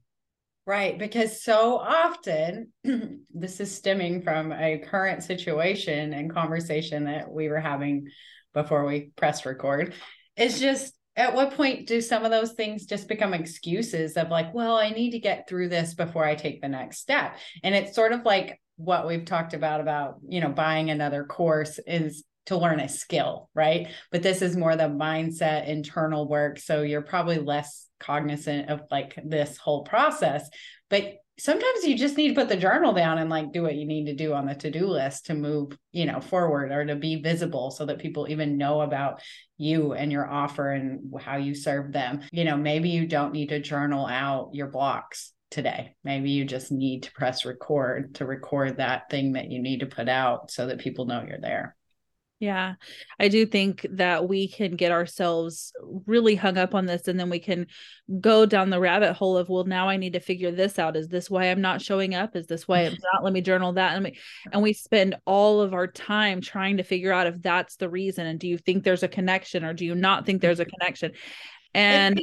Right 0.66 0.98
because 0.98 1.44
so 1.44 1.78
often 1.78 2.72
this 3.34 3.60
is 3.60 3.76
stemming 3.76 4.22
from 4.22 4.54
a 4.54 4.80
current 4.80 5.24
situation 5.24 6.14
and 6.14 6.34
conversation 6.34 7.06
that 7.06 7.30
we 7.30 7.50
were 7.50 7.60
having 7.60 8.08
before 8.54 8.86
we 8.86 9.12
press 9.16 9.46
record. 9.46 9.94
It's 10.36 10.60
just 10.60 10.97
at 11.18 11.34
what 11.34 11.54
point 11.54 11.88
do 11.88 12.00
some 12.00 12.24
of 12.24 12.32
those 12.32 12.54
things 12.54 12.86
just 12.86 13.08
become 13.10 13.34
excuses 13.34 14.16
of 14.16 14.30
like 14.30 14.54
well 14.54 14.78
i 14.78 14.90
need 14.90 15.12
to 15.12 15.20
get 15.20 15.50
through 15.50 15.68
this 15.68 15.94
before 15.94 16.24
i 16.24 16.36
take 16.36 16.62
the 16.62 16.70
next 16.70 17.00
step? 17.00 17.36
And 17.64 17.76
it's 17.76 17.96
sort 17.96 18.14
of 18.14 18.24
like 18.24 18.62
what 18.78 19.08
we've 19.08 19.26
talked 19.26 19.54
about 19.54 19.82
about 19.82 20.16
you 20.28 20.40
know 20.40 20.50
buying 20.50 20.90
another 20.90 21.26
course 21.26 21.80
is 21.86 22.24
to 22.46 22.58
learn 22.58 22.80
a 22.80 22.88
skill 22.88 23.50
right? 23.54 23.88
But 24.12 24.24
this 24.24 24.42
is 24.42 24.56
more 24.56 24.78
the 24.78 24.84
mindset 24.84 25.68
internal 25.68 26.30
work. 26.30 26.60
So 26.60 26.82
you're 26.84 27.02
probably 27.02 27.40
less 27.40 27.88
cognizant 28.00 28.70
of 28.70 28.84
like 28.92 29.20
this 29.26 29.58
whole 29.58 29.84
process 29.84 30.48
but 30.90 31.16
sometimes 31.40 31.84
you 31.84 31.98
just 31.98 32.18
need 32.18 32.30
to 32.30 32.36
put 32.36 32.50
the 32.50 32.58
journal 32.58 32.94
down 32.94 33.18
and 33.18 33.30
like 33.30 33.52
do 33.52 33.62
what 33.62 33.76
you 33.76 33.86
need 33.86 34.06
to 34.06 34.16
do 34.16 34.34
on 34.34 34.46
the 34.46 34.56
to-do 34.56 34.88
list 34.88 35.28
to 35.28 35.34
move 35.34 35.78
you 35.92 36.06
know 36.06 36.20
forward 36.20 36.72
or 36.72 36.86
to 36.86 36.96
be 36.96 37.22
visible 37.22 37.72
so 37.72 37.86
that 37.86 38.00
people 38.00 38.28
even 38.30 38.58
know 38.58 38.82
about 38.82 39.22
you 39.58 39.94
and 39.94 40.12
your 40.12 40.30
offer 40.30 40.72
and 40.72 41.14
how 41.20 41.38
you 41.38 41.56
serve 41.56 41.92
them. 41.92 42.22
You 42.32 42.44
know 42.44 42.58
maybe 42.58 42.90
you 42.90 43.08
don't 43.08 43.34
need 43.34 43.50
to 43.50 43.60
journal 43.60 44.06
out 44.06 44.52
your 44.54 44.68
blocks 44.68 45.34
today. 45.50 45.96
Maybe 46.04 46.32
you 46.32 46.46
just 46.46 46.72
need 46.72 47.04
to 47.04 47.12
press 47.14 47.46
record 47.46 48.16
to 48.16 48.26
record 48.26 48.78
that 48.78 49.10
thing 49.10 49.34
that 49.34 49.50
you 49.50 49.62
need 49.62 49.80
to 49.80 49.86
put 49.86 50.10
out 50.10 50.52
so 50.52 50.68
that 50.68 50.80
people 50.80 51.06
know 51.06 51.24
you're 51.28 51.40
there 51.40 51.76
yeah, 52.40 52.76
I 53.20 53.30
do 53.30 53.48
think 53.48 53.86
that 53.92 54.28
we 54.30 54.48
can 54.48 54.76
get 54.76 54.92
ourselves 54.92 55.74
really 56.06 56.36
hung 56.36 56.58
up 56.58 56.76
on 56.76 56.86
this 56.86 57.08
and 57.08 57.20
then 57.20 57.32
we 57.32 57.40
can 57.40 57.66
go 58.20 58.46
down 58.46 58.70
the 58.70 58.80
rabbit 58.80 59.14
hole 59.14 59.38
of, 59.38 59.50
well, 59.50 59.64
now 59.64 59.90
I 59.90 59.98
need 59.98 60.14
to 60.14 60.20
figure 60.20 60.52
this 60.52 60.78
out. 60.78 60.96
Is 60.96 61.08
this 61.08 61.32
why 61.32 61.46
I'm 61.46 61.62
not 61.62 61.82
showing 61.82 62.14
up? 62.14 62.36
Is 62.36 62.46
this 62.46 62.68
why 62.68 62.82
I'm 62.82 62.92
not? 63.14 63.24
Let 63.24 63.34
me 63.34 63.42
journal 63.42 63.74
that. 63.74 63.96
And 63.96 64.04
we, 64.04 64.20
and 64.52 64.62
we 64.62 64.74
spend 64.74 65.16
all 65.26 65.62
of 65.62 65.74
our 65.74 65.88
time 65.88 66.40
trying 66.40 66.78
to 66.78 66.84
figure 66.84 67.12
out 67.12 67.26
if 67.26 67.42
that's 67.42 67.78
the 67.78 67.90
reason. 67.90 68.28
And 68.28 68.40
do 68.40 68.48
you 68.48 68.60
think 68.60 68.84
there's 68.84 69.04
a 69.04 69.08
connection 69.08 69.66
or 69.66 69.74
do 69.74 69.86
you 69.86 69.96
not 69.96 70.28
think 70.28 70.42
there's 70.42 70.60
a 70.60 70.66
mm-hmm. 70.66 70.78
connection? 70.80 71.14
And 71.74 72.22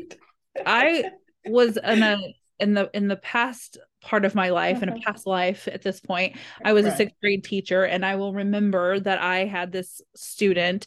I 0.65 1.11
was 1.47 1.77
in 1.77 2.03
a, 2.05 2.19
in 2.61 2.75
the 2.75 2.89
in 2.95 3.09
the 3.09 3.17
past 3.17 3.79
part 4.05 4.25
of 4.25 4.35
my 4.35 4.51
life 4.51 4.83
and 4.83 4.91
a 4.91 4.95
mm-hmm. 4.95 5.03
past 5.03 5.27
life 5.27 5.67
at 5.69 5.83
this 5.83 6.01
point 6.01 6.37
i 6.65 6.73
was 6.73 6.85
right. 6.85 6.93
a 6.93 6.97
sixth 6.97 7.17
grade 7.21 7.43
teacher 7.43 7.85
and 7.85 8.05
i 8.05 8.17
will 8.17 8.33
remember 8.33 9.01
that 9.01 9.21
i 9.21 9.45
had 9.45 9.73
this 9.73 10.01
student 10.15 10.87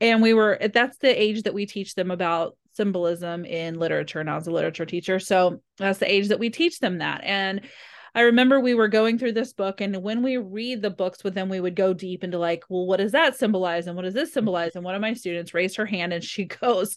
and 0.00 0.22
we 0.22 0.34
were 0.34 0.58
that's 0.72 0.98
the 0.98 1.22
age 1.22 1.42
that 1.42 1.54
we 1.54 1.66
teach 1.66 1.94
them 1.94 2.10
about 2.10 2.56
symbolism 2.72 3.44
in 3.44 3.78
literature 3.78 4.20
and 4.20 4.30
i 4.30 4.34
was 4.34 4.46
a 4.46 4.52
literature 4.52 4.86
teacher 4.86 5.18
so 5.18 5.60
that's 5.78 5.98
the 5.98 6.10
age 6.10 6.28
that 6.28 6.38
we 6.38 6.50
teach 6.50 6.80
them 6.80 6.98
that 6.98 7.22
and 7.24 7.60
I 8.16 8.22
remember 8.22 8.58
we 8.58 8.72
were 8.72 8.88
going 8.88 9.18
through 9.18 9.32
this 9.32 9.52
book, 9.52 9.82
and 9.82 10.02
when 10.02 10.22
we 10.22 10.38
read 10.38 10.80
the 10.80 10.88
books 10.88 11.22
with 11.22 11.34
them, 11.34 11.50
we 11.50 11.60
would 11.60 11.76
go 11.76 11.92
deep 11.92 12.24
into 12.24 12.38
like, 12.38 12.64
well, 12.70 12.86
what 12.86 12.96
does 12.96 13.12
that 13.12 13.36
symbolize? 13.36 13.86
And 13.86 13.94
what 13.94 14.06
does 14.06 14.14
this 14.14 14.32
symbolize? 14.32 14.74
And 14.74 14.82
one 14.82 14.94
of 14.94 15.02
my 15.02 15.12
students 15.12 15.52
raised 15.52 15.76
her 15.76 15.84
hand 15.84 16.14
and 16.14 16.24
she 16.24 16.44
goes, 16.62 16.96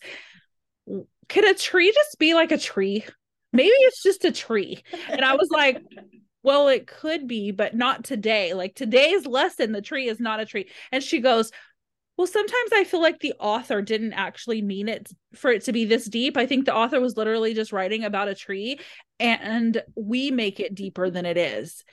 Can 1.28 1.44
a 1.44 1.54
tree 1.54 1.92
just 1.92 2.20
be 2.20 2.36
like 2.36 2.54
a 2.54 2.58
tree? 2.58 3.04
Maybe 3.54 3.70
it's 3.70 4.04
just 4.04 4.26
a 4.26 4.32
tree. 4.32 4.84
And 5.10 5.22
I 5.22 5.36
was 5.36 5.50
like, 5.52 5.82
well, 6.44 6.68
it 6.68 6.88
could 6.88 7.28
be, 7.28 7.52
but 7.52 7.76
not 7.76 8.04
today. 8.04 8.54
Like 8.54 8.76
today's 8.76 9.26
lesson, 9.26 9.72
the 9.72 9.82
tree 9.82 10.08
is 10.08 10.20
not 10.20 10.40
a 10.40 10.46
tree. 10.46 10.70
And 10.92 11.04
she 11.04 11.20
goes, 11.20 11.52
well, 12.18 12.28
sometimes 12.28 12.72
I 12.74 12.84
feel 12.84 13.02
like 13.02 13.20
the 13.20 13.34
author 13.40 13.82
didn't 13.82 14.14
actually 14.14 14.62
mean 14.62 14.90
it 14.90 15.10
for 15.36 15.52
it 15.52 15.64
to 15.64 15.72
be 15.72 15.86
this 15.86 16.06
deep. 16.06 16.36
I 16.36 16.46
think 16.46 16.66
the 16.66 16.76
author 16.76 17.00
was 17.00 17.16
literally 17.16 17.54
just 17.54 17.72
writing 17.72 18.04
about 18.04 18.28
a 18.28 18.36
tree 18.36 18.80
and 19.22 19.82
we 19.96 20.30
make 20.30 20.60
it 20.60 20.76
deeper 20.76 21.10
than 21.10 21.26
it 21.26 21.38
is. 21.38 21.84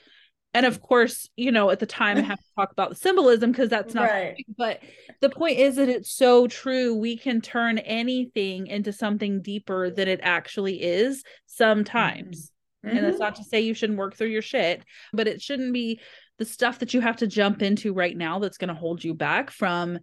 And 0.57 0.65
of 0.65 0.81
course, 0.81 1.29
you 1.35 1.51
know, 1.51 1.69
at 1.69 1.77
the 1.77 1.85
time 1.85 2.17
I 2.17 2.21
have 2.21 2.39
to 2.39 2.55
talk 2.55 2.71
about 2.71 2.89
the 2.89 2.95
symbolism 2.95 3.51
because 3.51 3.69
that's 3.69 3.93
not 3.93 4.09
right. 4.09 4.43
but 4.57 4.79
the 5.21 5.29
point 5.29 5.59
is 5.59 5.75
that 5.75 5.87
it's 5.87 6.11
so 6.11 6.47
true. 6.47 6.95
We 6.95 7.15
can 7.15 7.41
turn 7.41 7.77
anything 7.77 8.65
into 8.65 8.91
something 8.91 9.43
deeper 9.43 9.91
than 9.91 10.07
it 10.07 10.19
actually 10.23 10.81
is 10.81 11.23
sometimes. 11.45 12.51
Mm-hmm. 12.83 12.97
And 12.97 13.05
that's 13.05 13.19
not 13.19 13.35
to 13.35 13.43
say 13.43 13.61
you 13.61 13.75
shouldn't 13.75 13.99
work 13.99 14.15
through 14.15 14.29
your 14.29 14.41
shit, 14.41 14.83
but 15.13 15.27
it 15.27 15.43
shouldn't 15.43 15.73
be 15.73 15.99
the 16.39 16.45
stuff 16.45 16.79
that 16.79 16.91
you 16.91 17.01
have 17.01 17.17
to 17.17 17.27
jump 17.27 17.61
into 17.61 17.93
right 17.93 18.17
now 18.17 18.39
that's 18.39 18.57
going 18.57 18.69
to 18.69 18.73
hold 18.73 19.03
you 19.03 19.13
back 19.13 19.51
from 19.51 19.99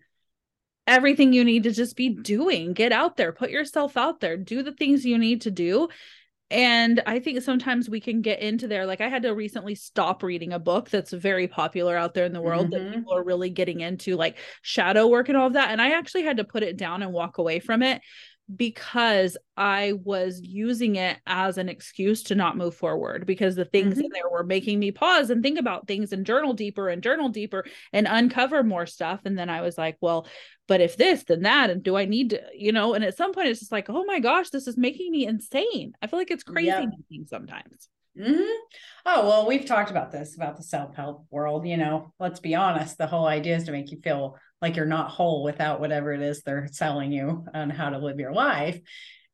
everything 0.86 1.32
you 1.32 1.42
need 1.42 1.64
to 1.64 1.72
just 1.72 1.96
be 1.96 2.10
doing. 2.10 2.74
Get 2.74 2.92
out 2.92 3.16
there, 3.16 3.32
put 3.32 3.50
yourself 3.50 3.96
out 3.96 4.20
there, 4.20 4.36
do 4.36 4.62
the 4.62 4.72
things 4.72 5.04
you 5.04 5.18
need 5.18 5.40
to 5.40 5.50
do 5.50 5.88
and 6.50 7.02
i 7.06 7.18
think 7.18 7.40
sometimes 7.42 7.88
we 7.88 8.00
can 8.00 8.20
get 8.20 8.40
into 8.40 8.68
there 8.68 8.84
like 8.84 9.00
i 9.00 9.08
had 9.08 9.22
to 9.22 9.30
recently 9.34 9.74
stop 9.74 10.22
reading 10.22 10.52
a 10.52 10.58
book 10.58 10.90
that's 10.90 11.12
very 11.12 11.48
popular 11.48 11.96
out 11.96 12.12
there 12.12 12.26
in 12.26 12.32
the 12.32 12.40
world 12.40 12.70
mm-hmm. 12.70 12.84
that 12.84 12.94
people 12.94 13.14
are 13.14 13.24
really 13.24 13.48
getting 13.48 13.80
into 13.80 14.14
like 14.14 14.36
shadow 14.60 15.06
work 15.06 15.28
and 15.28 15.38
all 15.38 15.46
of 15.46 15.54
that 15.54 15.70
and 15.70 15.80
i 15.80 15.90
actually 15.92 16.22
had 16.22 16.36
to 16.36 16.44
put 16.44 16.62
it 16.62 16.76
down 16.76 17.02
and 17.02 17.12
walk 17.12 17.38
away 17.38 17.60
from 17.60 17.82
it 17.82 18.02
because 18.54 19.36
I 19.56 19.94
was 20.04 20.40
using 20.42 20.96
it 20.96 21.18
as 21.26 21.56
an 21.56 21.68
excuse 21.68 22.24
to 22.24 22.34
not 22.34 22.56
move 22.56 22.74
forward 22.74 23.26
because 23.26 23.54
the 23.54 23.64
things 23.64 23.94
mm-hmm. 23.94 24.04
in 24.04 24.10
there 24.12 24.28
were 24.30 24.44
making 24.44 24.78
me 24.78 24.90
pause 24.90 25.30
and 25.30 25.42
think 25.42 25.58
about 25.58 25.86
things 25.86 26.12
and 26.12 26.26
journal 26.26 26.52
deeper 26.52 26.88
and 26.88 27.02
journal 27.02 27.30
deeper 27.30 27.64
and 27.92 28.06
uncover 28.08 28.62
more 28.62 28.86
stuff. 28.86 29.20
And 29.24 29.38
then 29.38 29.48
I 29.48 29.62
was 29.62 29.78
like, 29.78 29.96
well, 30.00 30.26
but 30.68 30.80
if 30.80 30.96
this, 30.96 31.24
then 31.24 31.42
that, 31.42 31.70
and 31.70 31.82
do 31.82 31.96
I 31.96 32.04
need 32.04 32.30
to, 32.30 32.42
you 32.54 32.72
know? 32.72 32.94
And 32.94 33.04
at 33.04 33.16
some 33.16 33.32
point, 33.32 33.48
it's 33.48 33.60
just 33.60 33.72
like, 33.72 33.88
oh 33.88 34.04
my 34.04 34.20
gosh, 34.20 34.50
this 34.50 34.66
is 34.66 34.76
making 34.76 35.10
me 35.10 35.26
insane. 35.26 35.92
I 36.02 36.06
feel 36.06 36.18
like 36.18 36.30
it's 36.30 36.44
crazy 36.44 36.68
yep. 36.68 36.88
sometimes. 37.26 37.88
Mm-hmm. 38.18 38.42
Oh, 39.06 39.26
well, 39.26 39.46
we've 39.46 39.66
talked 39.66 39.90
about 39.90 40.12
this 40.12 40.36
about 40.36 40.56
the 40.56 40.62
self 40.62 40.94
help 40.94 41.26
world. 41.30 41.66
You 41.66 41.76
know, 41.76 42.12
let's 42.20 42.40
be 42.40 42.54
honest, 42.54 42.96
the 42.96 43.06
whole 43.06 43.26
idea 43.26 43.56
is 43.56 43.64
to 43.64 43.72
make 43.72 43.90
you 43.90 44.00
feel 44.02 44.36
like 44.64 44.76
you're 44.76 44.86
not 44.86 45.10
whole 45.10 45.42
without 45.42 45.78
whatever 45.78 46.10
it 46.14 46.22
is 46.22 46.40
they're 46.40 46.68
selling 46.72 47.12
you 47.12 47.44
on 47.52 47.68
how 47.68 47.90
to 47.90 47.98
live 47.98 48.18
your 48.18 48.32
life. 48.32 48.80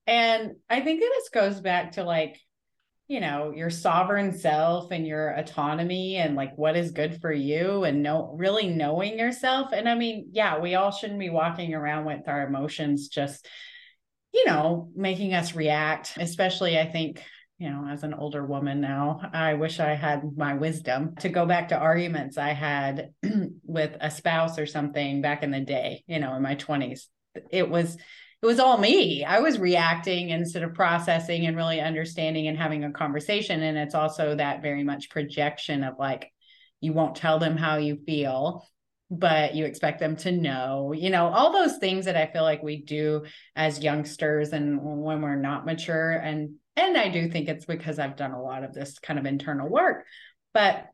And 0.09 0.57
I 0.69 0.81
think 0.81 1.01
that 1.01 1.13
this 1.15 1.29
goes 1.29 1.61
back 1.61 1.93
to 1.93 2.03
like, 2.03 2.41
you 3.07 3.21
know, 3.21 3.53
your 3.55 3.71
sovereign 3.71 4.37
self 4.37 4.91
and 4.91 5.07
your 5.07 5.29
autonomy 5.31 6.17
and 6.17 6.35
like 6.35 6.59
what 6.59 6.77
is 6.77 6.91
good 6.91 7.21
for 7.21 7.33
you 7.33 7.85
and 7.85 8.03
know 8.03 8.35
really 8.37 8.67
knowing 8.67 9.21
yourself. 9.21 9.73
And 9.73 9.89
I 9.89 9.95
mean, 9.95 10.31
yeah, 10.33 10.59
we 10.59 10.75
all 10.75 10.91
shouldn't 10.91 11.21
be 11.21 11.31
walking 11.31 11.75
around 11.75 12.07
with 12.07 12.27
our 12.27 12.45
emotions 12.45 13.07
just, 13.07 13.47
you 14.35 14.45
know, 14.47 14.91
making 14.97 15.33
us 15.33 15.55
react, 15.55 16.15
especially 16.19 16.77
I 16.77 16.91
think 16.91 17.23
you 17.61 17.69
know, 17.69 17.87
as 17.87 18.05
an 18.05 18.15
older 18.15 18.45
woman 18.45 18.81
now, 18.81 19.21
I 19.35 19.53
wish 19.53 19.81
I 19.81 19.95
had 19.95 20.23
my 20.35 20.55
wisdom 20.55 21.15
to 21.21 21.29
go 21.29 21.45
back 21.45 21.69
to 21.69 21.77
arguments 21.77 22.39
I 22.39 22.55
had 22.55 23.11
with 23.63 23.95
a 24.01 24.11
spouse 24.11 24.59
or 24.59 24.65
something 24.65 25.21
back 25.21 25.43
in 25.43 25.51
the 25.51 25.61
day, 25.61 26.03
you 26.07 26.19
know, 26.19 26.35
in 26.35 26.43
my 26.43 26.57
20s. 26.57 27.03
It 27.51 27.69
was 27.69 27.99
it 28.43 28.47
was 28.47 28.61
all 28.61 28.79
me. 28.79 29.27
I 29.27 29.41
was 29.41 29.59
reacting 29.59 30.31
instead 30.31 30.63
of 30.63 30.73
processing 30.73 31.45
and 31.45 31.55
really 31.55 31.83
understanding 31.83 32.49
and 32.49 32.57
having 32.57 32.85
a 32.85 32.93
conversation 32.93 33.63
and 33.63 33.77
it's 33.77 33.95
also 33.95 34.35
that 34.37 34.63
very 34.63 34.83
much 34.83 35.11
projection 35.11 35.85
of 35.85 35.97
like 35.99 36.33
you 36.81 36.95
won't 36.95 37.15
tell 37.15 37.39
them 37.39 37.59
how 37.59 37.77
you 37.77 37.99
feel 38.07 38.67
but 39.11 39.57
you 39.57 39.65
expect 39.65 39.99
them 39.99 40.15
to 40.15 40.31
know, 40.31 40.93
you 40.93 41.11
know, 41.11 41.27
all 41.27 41.53
those 41.53 41.79
things 41.79 42.05
that 42.05 42.17
I 42.17 42.31
feel 42.31 42.45
like 42.45 42.63
we 42.63 42.81
do 42.81 43.25
as 43.57 43.83
youngsters 43.83 44.53
and 44.53 44.81
when 44.81 45.21
we're 45.21 45.35
not 45.35 45.67
mature 45.67 46.13
and 46.13 46.55
and 46.77 46.97
I 46.97 47.09
do 47.09 47.29
think 47.29 47.49
it's 47.49 47.67
because 47.67 47.99
I've 47.99 48.17
done 48.17 48.33
a 48.33 48.43
lot 48.43 48.65
of 48.65 48.73
this 48.73 48.99
kind 48.99 49.19
of 49.19 49.27
internal 49.27 49.69
work. 49.69 50.07
But 50.55 50.87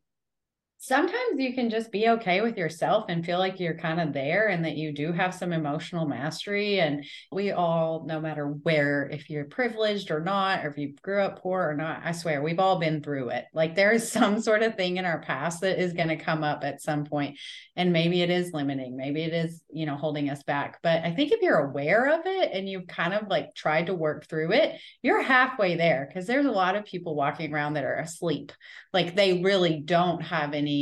sometimes 0.87 1.41
you 1.41 1.53
can 1.53 1.69
just 1.69 1.91
be 1.91 2.09
okay 2.09 2.43
with 2.43 2.57
yourself 2.57 3.07
and 3.09 3.27
feel 3.27 3.41
like 3.41 3.59
you're 3.59 3.77
kind 3.77 4.01
of 4.01 4.13
there 4.13 4.47
and 4.47 4.65
that 4.65 4.77
you 4.77 4.93
do 4.93 5.11
have 5.11 5.35
some 5.35 5.53
emotional 5.53 6.07
mastery. 6.07 6.79
And 6.79 7.05
we 7.33 7.51
all, 7.51 8.05
no 8.07 8.21
matter 8.21 8.47
where, 8.47 9.09
if 9.11 9.29
you're 9.29 9.47
privileged 9.47 10.13
or 10.13 10.21
not, 10.21 10.65
or 10.65 10.69
if 10.69 10.79
you 10.79 10.95
grew 11.03 11.23
up 11.23 11.43
poor 11.43 11.69
or 11.69 11.75
not, 11.75 12.03
I 12.05 12.13
swear 12.13 12.41
we've 12.41 12.61
all 12.61 12.79
been 12.79 13.03
through 13.03 13.31
it. 13.31 13.47
Like 13.53 13.75
there 13.75 13.91
is 13.91 14.11
some 14.17 14.41
sort 14.41 14.63
of 14.63 14.77
thing 14.77 14.97
in 14.97 15.05
our 15.05 15.19
past 15.19 15.63
that 15.63 15.83
is 15.83 15.93
going 15.93 16.09
to 16.09 16.17
come 16.17 16.45
up 16.45 16.63
at 16.63 16.81
some 16.81 17.05
point, 17.05 17.37
And 17.75 17.93
maybe 17.93 18.23
it 18.23 18.31
is 18.31 18.53
limiting, 18.53 18.97
maybe 18.97 19.23
it 19.23 19.35
is, 19.35 19.63
you 19.73 19.87
know, 19.87 19.97
holding 19.97 20.31
us 20.31 20.45
back. 20.45 20.79
But 20.85 21.03
I 21.03 21.13
think 21.13 21.33
if 21.33 21.43
you're 21.43 21.69
aware 21.69 22.15
of 22.15 22.27
it 22.27 22.53
and 22.53 22.69
you've 22.69 22.87
kind 22.87 23.13
of 23.13 23.27
like 23.27 23.57
tried 23.57 23.87
to 23.87 23.95
work 23.95 24.29
through 24.29 24.53
it, 24.53 24.81
you're 25.03 25.21
halfway 25.21 25.75
there 25.75 26.07
because 26.09 26.29
there's 26.29 26.47
a 26.47 26.51
lot 26.53 26.77
of 26.77 26.85
people 26.85 27.17
walking 27.17 27.53
around 27.53 27.75
that 27.75 27.85
are 27.85 27.99
asleep. 27.99 28.53
Like 28.93 29.17
they 29.17 29.43
really 29.43 29.81
don't 29.81 30.23
have 30.23 30.55
any 30.55 30.76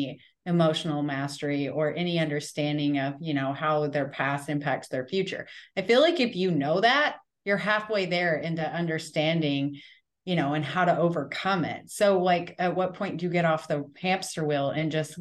emotional 0.46 1.02
mastery 1.02 1.68
or 1.68 1.94
any 1.94 2.18
understanding 2.18 2.98
of 2.98 3.14
you 3.20 3.34
know 3.34 3.52
how 3.52 3.86
their 3.88 4.08
past 4.08 4.48
impacts 4.48 4.88
their 4.88 5.06
future. 5.06 5.46
I 5.76 5.82
feel 5.82 6.00
like 6.00 6.20
if 6.20 6.36
you 6.36 6.50
know 6.50 6.80
that 6.80 7.16
you're 7.44 7.56
halfway 7.56 8.06
there 8.06 8.36
into 8.36 8.62
understanding 8.62 9.80
you 10.24 10.36
know 10.36 10.54
and 10.54 10.64
how 10.64 10.84
to 10.84 10.98
overcome 10.98 11.64
it. 11.64 11.90
So 11.90 12.18
like 12.18 12.54
at 12.58 12.76
what 12.76 12.94
point 12.94 13.18
do 13.18 13.26
you 13.26 13.32
get 13.32 13.44
off 13.44 13.68
the 13.68 13.84
hamster 14.00 14.44
wheel 14.44 14.70
and 14.70 14.92
just 14.92 15.18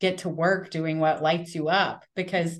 get 0.00 0.18
to 0.18 0.28
work 0.28 0.70
doing 0.70 0.98
what 0.98 1.22
lights 1.22 1.54
you 1.54 1.68
up? 1.68 2.04
Because 2.14 2.58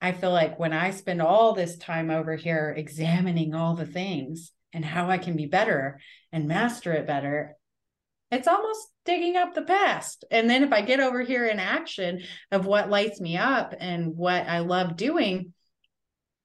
i 0.00 0.12
feel 0.12 0.30
like 0.30 0.58
when 0.58 0.72
i 0.72 0.90
spend 0.90 1.22
all 1.22 1.54
this 1.54 1.76
time 1.78 2.10
over 2.10 2.36
here 2.36 2.74
examining 2.76 3.54
all 3.54 3.74
the 3.74 3.86
things 3.86 4.52
and 4.72 4.84
how 4.84 5.08
i 5.08 5.18
can 5.18 5.36
be 5.36 5.46
better 5.46 5.98
and 6.32 6.46
master 6.46 6.92
it 6.92 7.06
better 7.06 7.56
it's 8.30 8.48
almost 8.48 8.88
digging 9.04 9.36
up 9.36 9.54
the 9.54 9.62
past. 9.62 10.24
And 10.30 10.50
then 10.50 10.62
if 10.62 10.72
I 10.72 10.82
get 10.82 11.00
over 11.00 11.22
here 11.22 11.46
in 11.46 11.60
action 11.60 12.22
of 12.50 12.66
what 12.66 12.90
lights 12.90 13.20
me 13.20 13.36
up 13.36 13.74
and 13.78 14.16
what 14.16 14.46
I 14.46 14.60
love 14.60 14.96
doing, 14.96 15.52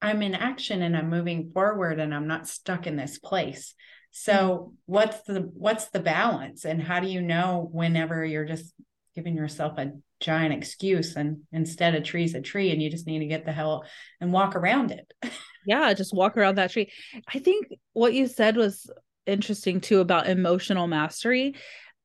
I'm 0.02 0.22
in 0.22 0.36
action 0.36 0.82
and 0.82 0.96
I'm 0.96 1.10
moving 1.10 1.52
forward 1.54 2.00
and 2.00 2.14
I'm 2.14 2.28
not 2.28 2.48
stuck 2.48 2.88
in 2.88 2.98
this 2.98 3.20
place. 3.20 3.74
So 4.12 4.34
mm-hmm. 4.34 4.74
what's 4.86 5.22
the 5.24 5.50
what's 5.54 5.88
the 5.88 6.00
balance 6.00 6.66
and 6.66 6.82
how 6.82 7.00
do 7.00 7.08
you 7.08 7.22
know 7.22 7.70
whenever 7.72 8.26
you're 8.26 8.46
just 8.46 8.74
giving 9.16 9.36
yourself 9.36 9.78
a 9.78 9.92
giant 10.20 10.54
excuse 10.54 11.16
and 11.16 11.42
instead 11.52 11.96
a 11.96 12.02
tree's 12.02 12.36
a 12.36 12.42
tree 12.42 12.72
and 12.72 12.82
you 12.82 12.90
just 12.90 13.08
need 13.08 13.20
to 13.20 13.26
get 13.26 13.46
the 13.46 13.52
hell 13.52 13.84
and 14.20 14.32
walk 14.32 14.56
around 14.56 14.92
it. 14.92 15.12
yeah, 15.66 15.94
just 15.94 16.14
walk 16.14 16.38
around 16.38 16.56
that 16.56 16.72
tree. 16.72 16.92
I 17.28 17.40
think 17.40 17.68
what 17.94 18.14
you 18.14 18.28
said 18.28 18.56
was 18.56 18.90
interesting 19.26 19.82
too 19.82 20.00
about 20.00 20.28
emotional 20.28 20.88
mastery. 20.88 21.56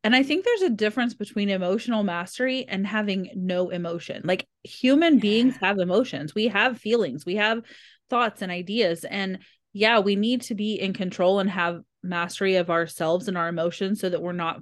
And 0.04 0.14
I 0.14 0.22
think 0.22 0.44
there's 0.44 0.62
a 0.62 0.70
difference 0.70 1.14
between 1.14 1.48
emotional 1.48 2.04
mastery 2.04 2.64
and 2.68 2.86
having 2.86 3.30
no 3.34 3.70
emotion. 3.70 4.22
Like 4.24 4.46
human 4.62 5.18
beings 5.18 5.56
have 5.60 5.78
emotions, 5.78 6.34
we 6.34 6.48
have 6.48 6.78
feelings, 6.78 7.26
we 7.26 7.36
have 7.36 7.62
thoughts 8.08 8.42
and 8.42 8.52
ideas. 8.52 9.04
And 9.04 9.40
yeah, 9.72 9.98
we 9.98 10.14
need 10.14 10.42
to 10.42 10.54
be 10.54 10.74
in 10.74 10.92
control 10.92 11.40
and 11.40 11.50
have 11.50 11.80
mastery 12.02 12.56
of 12.56 12.70
ourselves 12.70 13.26
and 13.26 13.36
our 13.36 13.48
emotions 13.48 14.00
so 14.00 14.08
that 14.08 14.22
we're 14.22 14.32
not 14.32 14.60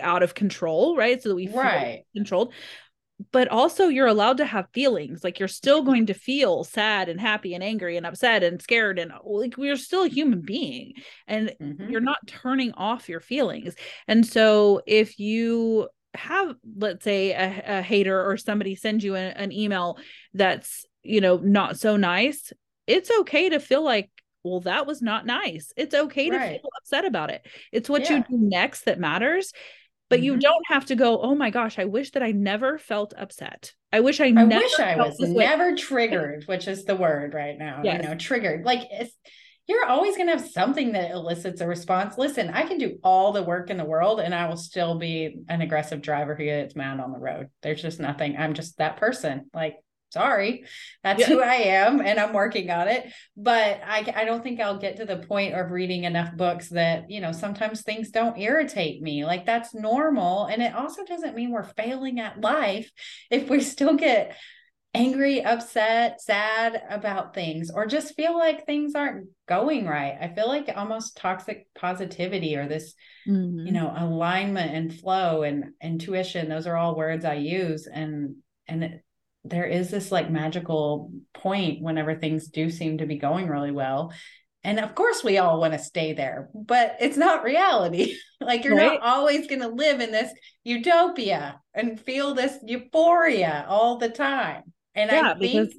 out 0.00 0.22
of 0.22 0.34
control, 0.34 0.96
right? 0.96 1.22
So 1.22 1.28
that 1.28 1.36
we 1.36 1.46
feel 1.46 1.56
right. 1.56 2.04
controlled 2.14 2.52
but 3.30 3.48
also 3.48 3.88
you're 3.88 4.06
allowed 4.06 4.38
to 4.38 4.44
have 4.44 4.66
feelings 4.72 5.22
like 5.22 5.38
you're 5.38 5.48
still 5.48 5.82
going 5.82 6.06
to 6.06 6.14
feel 6.14 6.64
sad 6.64 7.08
and 7.08 7.20
happy 7.20 7.54
and 7.54 7.62
angry 7.62 7.96
and 7.96 8.06
upset 8.06 8.42
and 8.42 8.60
scared 8.60 8.98
and 8.98 9.12
like 9.24 9.56
we're 9.56 9.76
still 9.76 10.04
a 10.04 10.08
human 10.08 10.40
being 10.40 10.94
and 11.26 11.54
mm-hmm. 11.60 11.90
you're 11.90 12.00
not 12.00 12.26
turning 12.26 12.72
off 12.72 13.08
your 13.08 13.20
feelings 13.20 13.74
and 14.08 14.26
so 14.26 14.80
if 14.86 15.18
you 15.18 15.88
have 16.14 16.54
let's 16.76 17.04
say 17.04 17.32
a, 17.32 17.78
a 17.78 17.82
hater 17.82 18.22
or 18.28 18.36
somebody 18.36 18.74
sends 18.74 19.04
you 19.04 19.14
a, 19.14 19.18
an 19.18 19.52
email 19.52 19.98
that's 20.34 20.84
you 21.02 21.20
know 21.20 21.36
not 21.38 21.78
so 21.78 21.96
nice 21.96 22.52
it's 22.86 23.10
okay 23.20 23.48
to 23.48 23.60
feel 23.60 23.82
like 23.82 24.10
well 24.44 24.60
that 24.60 24.86
was 24.86 25.00
not 25.00 25.24
nice 25.24 25.72
it's 25.76 25.94
okay 25.94 26.28
to 26.28 26.36
right. 26.36 26.60
feel 26.60 26.70
upset 26.80 27.04
about 27.04 27.30
it 27.30 27.46
it's 27.70 27.88
what 27.88 28.02
yeah. 28.02 28.16
you 28.16 28.24
do 28.28 28.36
next 28.38 28.84
that 28.84 28.98
matters 28.98 29.52
but 30.12 30.18
mm-hmm. 30.18 30.26
you 30.26 30.36
don't 30.36 30.66
have 30.68 30.84
to 30.84 30.94
go 30.94 31.20
oh 31.20 31.34
my 31.34 31.48
gosh 31.48 31.78
i 31.78 31.86
wish 31.86 32.10
that 32.10 32.22
i 32.22 32.30
never 32.32 32.78
felt 32.78 33.14
upset. 33.16 33.72
I 33.92 34.00
wish 34.00 34.20
i, 34.20 34.26
I 34.26 34.30
never 34.30 34.56
wish 34.56 34.78
i 34.78 34.96
was 34.96 35.18
never 35.18 35.74
triggered 35.74 36.44
which 36.44 36.68
is 36.68 36.84
the 36.84 36.94
word 36.96 37.32
right 37.32 37.58
now 37.58 37.80
yes. 37.82 38.02
you 38.02 38.08
know 38.08 38.14
triggered. 38.14 38.64
Like 38.64 38.82
you're 39.68 39.86
always 39.86 40.16
going 40.16 40.26
to 40.26 40.36
have 40.36 40.50
something 40.50 40.92
that 40.92 41.12
elicits 41.12 41.60
a 41.60 41.66
response. 41.66 42.18
Listen 42.18 42.50
i 42.50 42.62
can 42.62 42.78
do 42.78 42.98
all 43.02 43.32
the 43.32 43.42
work 43.42 43.70
in 43.70 43.78
the 43.78 43.84
world 43.84 44.20
and 44.20 44.34
i 44.34 44.46
will 44.48 44.56
still 44.56 44.98
be 44.98 45.38
an 45.48 45.62
aggressive 45.62 46.02
driver 46.02 46.34
who 46.34 46.44
gets 46.44 46.76
mad 46.76 47.00
on 47.00 47.12
the 47.12 47.18
road. 47.18 47.48
There's 47.62 47.80
just 47.80 47.98
nothing. 47.98 48.36
I'm 48.36 48.54
just 48.54 48.76
that 48.78 48.98
person. 48.98 49.50
Like 49.54 49.76
sorry 50.12 50.64
that's 51.02 51.20
yeah. 51.20 51.26
who 51.26 51.40
i 51.40 51.54
am 51.54 52.00
and 52.00 52.18
i'm 52.18 52.32
working 52.32 52.70
on 52.70 52.88
it. 52.88 53.12
But 53.36 53.80
I, 53.84 54.12
I 54.14 54.24
don't 54.24 54.42
think 54.42 54.60
i'll 54.60 54.78
get 54.78 54.96
to 54.96 55.04
the 55.04 55.18
point 55.18 55.54
of 55.54 55.70
reading 55.70 56.04
enough 56.04 56.36
books 56.36 56.68
that 56.70 57.10
you 57.10 57.20
know 57.20 57.32
sometimes 57.32 57.82
things 57.82 58.10
don't 58.10 58.38
irritate 58.38 59.02
me. 59.02 59.24
Like 59.24 59.46
that's 59.46 59.74
normal. 59.74 60.46
And 60.46 60.62
it 60.62 60.74
also 60.74 61.04
doesn't 61.04 61.36
mean 61.36 61.50
we're 61.50 61.64
failing 61.64 62.20
at 62.20 62.40
life 62.40 62.90
if 63.30 63.48
we 63.48 63.60
still 63.60 63.94
get 63.94 64.36
angry 64.94 65.42
upset 65.42 66.20
sad 66.20 66.82
about 66.90 67.32
things 67.32 67.70
or 67.74 67.86
just 67.86 68.14
feel 68.14 68.36
like 68.36 68.66
things 68.66 68.94
aren't 68.94 69.28
going 69.48 69.86
right. 69.86 70.18
I 70.20 70.28
feel 70.34 70.48
like 70.48 70.70
almost 70.76 71.16
toxic 71.16 71.66
positivity 71.74 72.56
or 72.56 72.68
this 72.68 72.94
mm-hmm. 73.26 73.66
you 73.66 73.72
know 73.72 73.92
alignment 73.96 74.74
and 74.74 74.94
flow 74.94 75.42
and 75.42 75.70
intuition 75.82 76.48
those 76.48 76.66
are 76.66 76.76
all 76.76 76.96
words 76.96 77.24
i 77.24 77.34
use. 77.34 77.86
And 77.86 78.36
and 78.68 78.84
it, 78.84 79.04
there 79.44 79.66
is 79.66 79.90
this 79.90 80.12
like 80.12 80.30
magical 80.30 81.10
point 81.34 81.82
whenever 81.82 82.14
things 82.14 82.48
do 82.48 82.70
seem 82.70 82.98
to 82.98 83.06
be 83.06 83.16
going 83.16 83.48
really 83.48 83.70
well 83.72 84.12
and 84.64 84.78
of 84.78 84.94
course 84.94 85.24
we 85.24 85.38
all 85.38 85.58
want 85.60 85.72
to 85.72 85.78
stay 85.78 86.12
there 86.12 86.48
but 86.54 86.96
it's 87.00 87.16
not 87.16 87.42
reality 87.42 88.16
like 88.40 88.64
you're 88.64 88.76
right? 88.76 89.00
not 89.00 89.02
always 89.02 89.46
going 89.46 89.60
to 89.60 89.68
live 89.68 90.00
in 90.00 90.12
this 90.12 90.32
utopia 90.64 91.60
and 91.74 92.00
feel 92.00 92.34
this 92.34 92.56
euphoria 92.64 93.64
all 93.68 93.98
the 93.98 94.08
time 94.08 94.62
and 94.94 95.10
yeah, 95.10 95.32
i 95.32 95.38
think 95.38 95.68
because- 95.68 95.74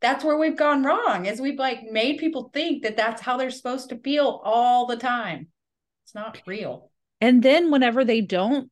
that's 0.00 0.22
where 0.24 0.38
we've 0.38 0.56
gone 0.56 0.84
wrong 0.84 1.26
is 1.26 1.40
we've 1.40 1.58
like 1.58 1.82
made 1.90 2.18
people 2.18 2.50
think 2.54 2.84
that 2.84 2.96
that's 2.96 3.20
how 3.20 3.36
they're 3.36 3.50
supposed 3.50 3.88
to 3.88 3.98
feel 3.98 4.40
all 4.44 4.86
the 4.86 4.96
time 4.96 5.48
It's 6.04 6.14
not 6.14 6.40
real. 6.46 6.90
And 7.20 7.42
then 7.42 7.72
whenever 7.72 8.04
they 8.04 8.20
don't, 8.20 8.70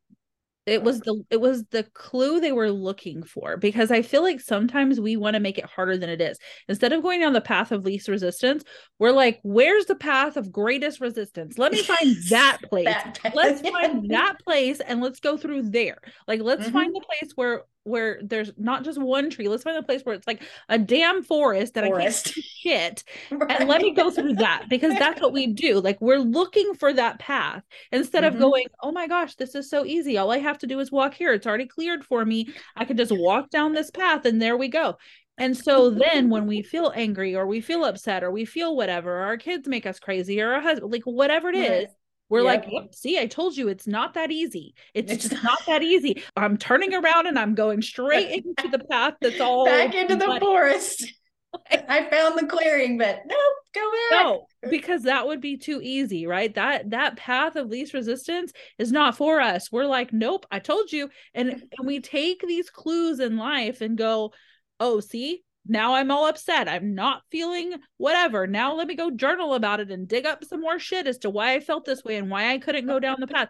it 0.67 0.83
was 0.83 1.01
the 1.01 1.23
it 1.31 1.41
was 1.41 1.65
the 1.71 1.85
clue 1.95 2.41
they 2.41 2.53
were 2.53 2.71
looking 2.71 3.23
for 3.23 3.57
because 3.57 3.91
i 3.91 4.03
feel 4.03 4.23
like 4.23 4.41
sometimes 4.41 5.01
we 5.01 5.17
want 5.17 5.35
to 5.35 5.41
make 5.41 5.59
it 5.59 5.65
harder 5.65 5.97
than 5.97 6.11
it 6.11 6.21
is. 6.21 6.39
Instead 6.69 6.93
of 6.93 7.03
going 7.03 7.21
down 7.21 7.33
the 7.33 7.41
path 7.41 7.73
of 7.73 7.85
least 7.85 8.09
resistance 8.09 8.65
we're 8.99 9.13
like 9.13 9.41
where's 9.43 9.87
the 9.87 9.95
path 9.95 10.37
of 10.37 10.53
greatest 10.53 11.01
resistance? 11.01 11.59
Let 11.59 11.73
me 11.73 11.83
find 11.83 12.17
that 12.31 12.59
place. 12.69 12.87
that 12.87 13.33
let's 13.35 13.61
find 13.61 14.11
that 14.11 14.39
place 14.45 14.81
and 14.81 15.01
let's 15.01 15.21
go 15.21 15.37
through 15.37 15.71
there. 15.71 15.99
Like 16.27 16.41
let's 16.41 16.65
mm-hmm. 16.65 16.73
find 16.73 16.95
the 16.95 17.01
place 17.01 17.33
where 17.35 17.63
where 17.87 18.21
there's 18.23 18.51
not 18.57 18.85
just 18.85 19.01
one 19.01 19.31
tree. 19.31 19.49
Let's 19.49 19.63
find 19.63 19.77
a 19.77 19.83
place 19.83 20.03
where 20.03 20.15
it's 20.15 20.27
like 20.27 20.43
a 20.69 20.79
damn 20.79 21.23
forest 21.23 21.75
that 21.75 21.85
forest. 21.85 22.29
I 22.29 22.33
can't 22.33 22.47
shit. 22.67 23.05
right. 23.31 23.51
And 23.61 23.69
let 23.69 23.83
me 23.83 23.93
go 23.93 24.11
through 24.11 24.35
that 24.35 24.65
because 24.69 24.99
that's 24.99 25.21
what 25.21 25.33
we 25.33 25.47
do. 25.53 25.81
Like 25.81 26.01
we're 26.01 26.19
looking 26.19 26.75
for 26.75 26.93
that 26.93 27.19
path 27.19 27.63
instead 27.93 28.25
mm-hmm. 28.25 28.35
of 28.35 28.41
going, 28.41 28.67
oh 28.83 28.93
my 28.93 29.07
gosh, 29.07 29.35
this 29.37 29.55
is 29.55 29.71
so 29.71 29.85
easy. 29.85 30.19
All 30.19 30.33
I 30.33 30.39
have 30.39 30.59
to 30.59 30.67
do 30.67 30.81
is 30.81 30.93
walk 30.93 31.15
here. 31.15 31.33
It's 31.33 31.47
already 31.47 31.67
cleared 31.67 32.05
for 32.05 32.25
me. 32.25 32.49
I 32.77 32.85
can 32.85 32.97
just 32.97 33.13
walk 33.13 33.51
down 33.51 33.73
this 33.73 33.91
path 33.91 34.25
and 34.25 34.41
there 34.41 34.57
we 34.57 34.69
go. 34.69 34.97
And 35.39 35.57
so 35.57 35.91
then 35.91 36.31
when 36.31 36.47
we 36.47 36.63
feel 36.63 36.93
angry 36.95 37.35
or 37.35 37.47
we 37.47 37.61
feel 37.61 37.85
upset 37.85 38.25
or 38.25 38.31
we 38.31 38.45
feel 38.45 38.77
whatever, 38.77 39.17
our 39.17 39.37
kids 39.37 39.69
make 39.69 39.87
us 39.87 39.99
crazy 39.99 40.41
or 40.41 40.55
our 40.55 40.61
husband, 40.61 40.93
like 40.93 41.05
whatever 41.05 41.51
it 41.51 41.57
right. 41.57 41.83
is, 41.83 41.89
we're 42.29 42.43
yep. 42.43 42.67
like, 42.67 42.89
see, 42.93 43.19
I 43.19 43.27
told 43.27 43.57
you 43.57 43.69
it's 43.69 43.87
not 43.87 44.15
that 44.15 44.31
easy. 44.31 44.75
It's, 44.95 45.13
it's 45.13 45.29
just 45.29 45.45
not 45.45 45.65
that 45.67 45.83
easy. 45.83 46.23
I'm 46.37 46.57
turning 46.57 46.95
around 46.95 47.27
and 47.27 47.39
I'm 47.39 47.55
going 47.55 47.83
straight 47.83 48.45
into 48.59 48.69
the 48.69 48.85
path 48.85 49.15
that's 49.21 49.41
all 49.41 49.67
back 49.67 49.95
into 49.95 50.17
the 50.17 50.39
forest. 50.41 51.07
I 51.71 52.09
found 52.11 52.39
the 52.39 52.47
clearing, 52.47 52.99
but 52.99 53.21
no, 53.27 53.37
go 53.75 53.91
back. 54.11 54.25
No, 54.25 54.47
because 54.69 55.05
that 55.05 55.27
would 55.27 55.41
be 55.41 55.57
too 55.57 55.81
easy, 55.83 56.27
right? 56.27 56.55
That 56.55 56.91
that 56.91 57.17
path 57.17 57.57
of 57.57 57.69
least 57.69 57.95
resistance 57.95 58.53
is 58.79 58.93
not 58.93 59.17
for 59.17 59.41
us. 59.41 59.73
We're 59.73 59.87
like, 59.87 60.13
nope, 60.13 60.45
I 60.51 60.59
told 60.59 60.93
you. 60.93 61.09
And, 61.35 61.51
and 61.51 61.87
we 61.87 62.01
take 62.01 62.43
these 62.43 62.69
clues 62.69 63.21
in 63.21 63.39
life 63.39 63.81
and 63.81 63.97
go, 63.97 64.33
oh, 64.81 65.01
see, 65.01 65.45
now 65.69 65.95
I'm 65.95 66.11
all 66.11 66.27
upset. 66.27 66.69
I'm 66.69 66.95
not 66.95 67.23
feeling 67.31 67.75
whatever. 67.97 68.47
Now 68.47 68.75
let 68.75 68.87
me 68.87 68.95
go 68.95 69.11
journal 69.11 69.55
about 69.55 69.81
it 69.81 69.91
and 69.91 70.09
dig 70.09 70.27
up 70.27 70.45
some 70.45 70.61
more 70.61 70.79
shit 70.79 71.07
as 71.07 71.19
to 71.19 71.31
why 71.31 71.55
I 71.55 71.61
felt 71.61 71.85
this 71.85 72.05
way 72.05 72.17
and 72.17 72.31
why 72.31 72.53
I 72.53 72.59
couldn't 72.59 72.87
go 72.87 72.99
down 73.01 73.17
the 73.21 73.27
path. 73.27 73.49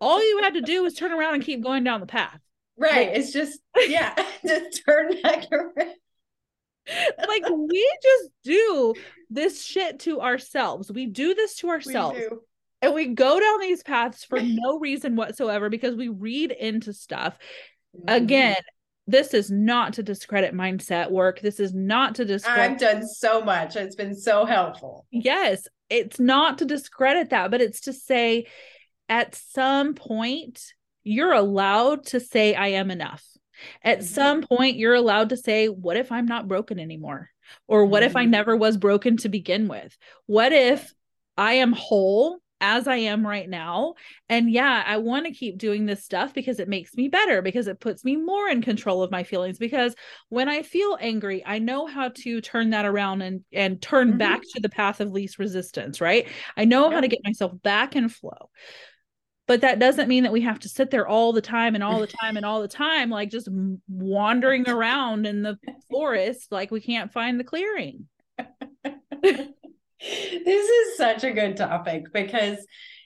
All 0.00 0.22
you 0.22 0.40
had 0.42 0.54
to 0.54 0.60
do 0.60 0.82
was 0.82 0.94
turn 0.94 1.12
around 1.12 1.34
and 1.34 1.44
keep 1.44 1.62
going 1.62 1.84
down 1.84 2.00
the 2.00 2.06
path. 2.06 2.38
Right. 2.76 3.08
Like, 3.08 3.18
it's 3.18 3.32
just, 3.32 3.60
yeah, 3.76 4.14
just 4.46 4.82
turn 4.84 5.20
back 5.22 5.44
around. 5.52 5.94
like 7.28 7.44
we 7.48 7.98
just 8.02 8.30
do 8.42 8.94
this 9.30 9.64
shit 9.64 10.00
to 10.00 10.20
ourselves. 10.20 10.90
We 10.92 11.06
do 11.06 11.34
this 11.34 11.56
to 11.56 11.68
ourselves. 11.70 12.18
And 12.82 12.92
we 12.92 13.06
go 13.06 13.40
down 13.40 13.60
these 13.60 13.82
paths 13.82 14.24
for 14.24 14.38
no 14.40 14.78
reason 14.78 15.16
whatsoever 15.16 15.70
because 15.70 15.94
we 15.96 16.08
read 16.08 16.50
into 16.50 16.92
stuff. 16.92 17.38
Mm-hmm. 17.96 18.22
Again, 18.22 18.56
this 19.06 19.34
is 19.34 19.50
not 19.50 19.94
to 19.94 20.02
discredit 20.02 20.54
mindset 20.54 21.10
work. 21.10 21.40
This 21.40 21.60
is 21.60 21.74
not 21.74 22.14
to 22.16 22.24
discredit. 22.24 22.72
I've 22.72 22.78
done 22.78 23.06
so 23.06 23.42
much. 23.42 23.76
It's 23.76 23.96
been 23.96 24.14
so 24.14 24.44
helpful. 24.44 25.06
Yes, 25.10 25.68
it's 25.90 26.18
not 26.18 26.58
to 26.58 26.64
discredit 26.64 27.30
that, 27.30 27.50
but 27.50 27.60
it's 27.60 27.82
to 27.82 27.92
say 27.92 28.46
at 29.08 29.34
some 29.34 29.94
point, 29.94 30.62
you're 31.02 31.32
allowed 31.32 32.06
to 32.06 32.20
say, 32.20 32.54
I 32.54 32.68
am 32.68 32.90
enough. 32.90 33.24
At 33.82 33.98
mm-hmm. 33.98 34.06
some 34.06 34.42
point, 34.42 34.76
you're 34.76 34.94
allowed 34.94 35.28
to 35.28 35.36
say, 35.36 35.68
What 35.68 35.96
if 35.96 36.10
I'm 36.10 36.26
not 36.26 36.48
broken 36.48 36.78
anymore? 36.78 37.30
Or 37.68 37.84
what 37.84 38.02
mm-hmm. 38.02 38.06
if 38.10 38.16
I 38.16 38.22
mm-hmm. 38.22 38.30
never 38.30 38.56
was 38.56 38.76
broken 38.76 39.18
to 39.18 39.28
begin 39.28 39.68
with? 39.68 39.96
What 40.26 40.52
if 40.52 40.92
I 41.36 41.54
am 41.54 41.72
whole 41.72 42.38
as 42.60 42.88
I 42.88 42.96
am 42.96 43.26
right 43.26 43.48
now. 43.48 43.94
And 44.28 44.50
yeah, 44.50 44.82
I 44.86 44.96
want 44.98 45.26
to 45.26 45.32
keep 45.32 45.58
doing 45.58 45.86
this 45.86 46.04
stuff 46.04 46.32
because 46.32 46.60
it 46.60 46.68
makes 46.68 46.94
me 46.94 47.08
better, 47.08 47.42
because 47.42 47.66
it 47.66 47.80
puts 47.80 48.04
me 48.04 48.16
more 48.16 48.48
in 48.48 48.62
control 48.62 49.02
of 49.02 49.10
my 49.10 49.22
feelings. 49.22 49.58
Because 49.58 49.94
when 50.28 50.48
I 50.48 50.62
feel 50.62 50.96
angry, 51.00 51.42
I 51.44 51.58
know 51.58 51.86
how 51.86 52.08
to 52.08 52.40
turn 52.40 52.70
that 52.70 52.86
around 52.86 53.22
and 53.22 53.44
and 53.52 53.80
turn 53.82 54.10
mm-hmm. 54.10 54.18
back 54.18 54.42
to 54.54 54.60
the 54.60 54.68
path 54.68 55.00
of 55.00 55.10
least 55.10 55.38
resistance, 55.38 56.00
right? 56.00 56.26
I 56.56 56.64
know 56.64 56.90
how 56.90 57.00
to 57.00 57.08
get 57.08 57.24
myself 57.24 57.52
back 57.62 57.96
in 57.96 58.08
flow. 58.08 58.50
But 59.46 59.60
that 59.60 59.78
doesn't 59.78 60.08
mean 60.08 60.22
that 60.22 60.32
we 60.32 60.40
have 60.40 60.60
to 60.60 60.70
sit 60.70 60.90
there 60.90 61.06
all 61.06 61.34
the 61.34 61.42
time 61.42 61.74
and 61.74 61.84
all 61.84 62.00
the 62.00 62.06
time 62.06 62.38
and 62.38 62.46
all 62.46 62.62
the 62.62 62.68
time, 62.68 63.10
like 63.10 63.30
just 63.30 63.46
wandering 63.88 64.68
around 64.68 65.26
in 65.26 65.42
the 65.42 65.58
forest, 65.90 66.50
like 66.50 66.70
we 66.70 66.80
can't 66.80 67.12
find 67.12 67.38
the 67.38 67.44
clearing. 67.44 68.08
this 70.44 70.68
is 70.68 70.96
such 70.96 71.24
a 71.24 71.32
good 71.32 71.56
topic 71.56 72.12
because 72.12 72.58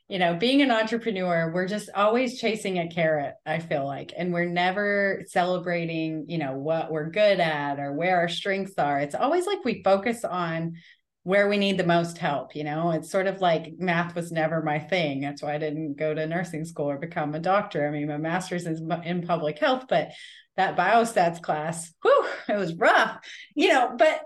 you 0.09 0.19
know 0.19 0.35
being 0.35 0.63
an 0.63 0.71
entrepreneur 0.71 1.53
we're 1.55 1.69
just 1.69 1.91
always 1.95 2.41
chasing 2.41 2.79
a 2.79 2.89
carrot 2.89 3.35
i 3.47 3.59
feel 3.59 3.85
like 3.87 4.13
and 4.17 4.33
we're 4.33 4.47
never 4.47 5.23
celebrating 5.29 6.25
you 6.29 6.39
know 6.39 6.55
what 6.55 6.91
we're 6.91 7.11
good 7.11 7.41
at 7.41 7.79
or 7.79 7.93
where 7.93 8.19
our 8.19 8.29
strengths 8.29 8.79
are. 8.79 9.01
It's 9.01 9.15
always 9.15 9.47
like 9.47 9.65
we 9.65 9.83
focus 9.83 10.25
on 10.25 10.75
where 11.25 11.49
we 11.49 11.59
need 11.59 11.77
the 11.77 11.85
most 11.85 12.17
help 12.19 12.57
you 12.57 12.65
know? 12.65 12.91
It's 12.91 13.11
sort 13.11 13.27
of 13.27 13.41
like 13.41 13.75
math 13.79 14.15
was 14.15 14.33
never 14.33 14.63
my 14.63 14.79
thing. 14.79 15.21
That's 15.21 15.43
why 15.43 15.55
i 15.55 15.59
didn't 15.59 15.99
go 15.99 16.15
to 16.15 16.27
nursing 16.27 16.65
school 16.65 16.91
or 16.91 16.99
become 16.99 17.35
a 17.35 17.41
doctor. 17.41 17.87
I 17.87 17.91
mean 17.91 18.09
my 18.09 18.17
master's 18.17 18.67
is 18.67 18.81
in 19.05 19.27
public 19.27 19.59
health 19.59 19.85
but 19.89 20.11
that 20.57 20.77
biostats 20.77 21.41
class 21.43 21.93
whew, 22.03 22.27
it 22.49 22.57
was 22.57 22.75
rough 22.75 23.19
you 23.55 23.69
know? 23.69 23.95
But 23.97 24.23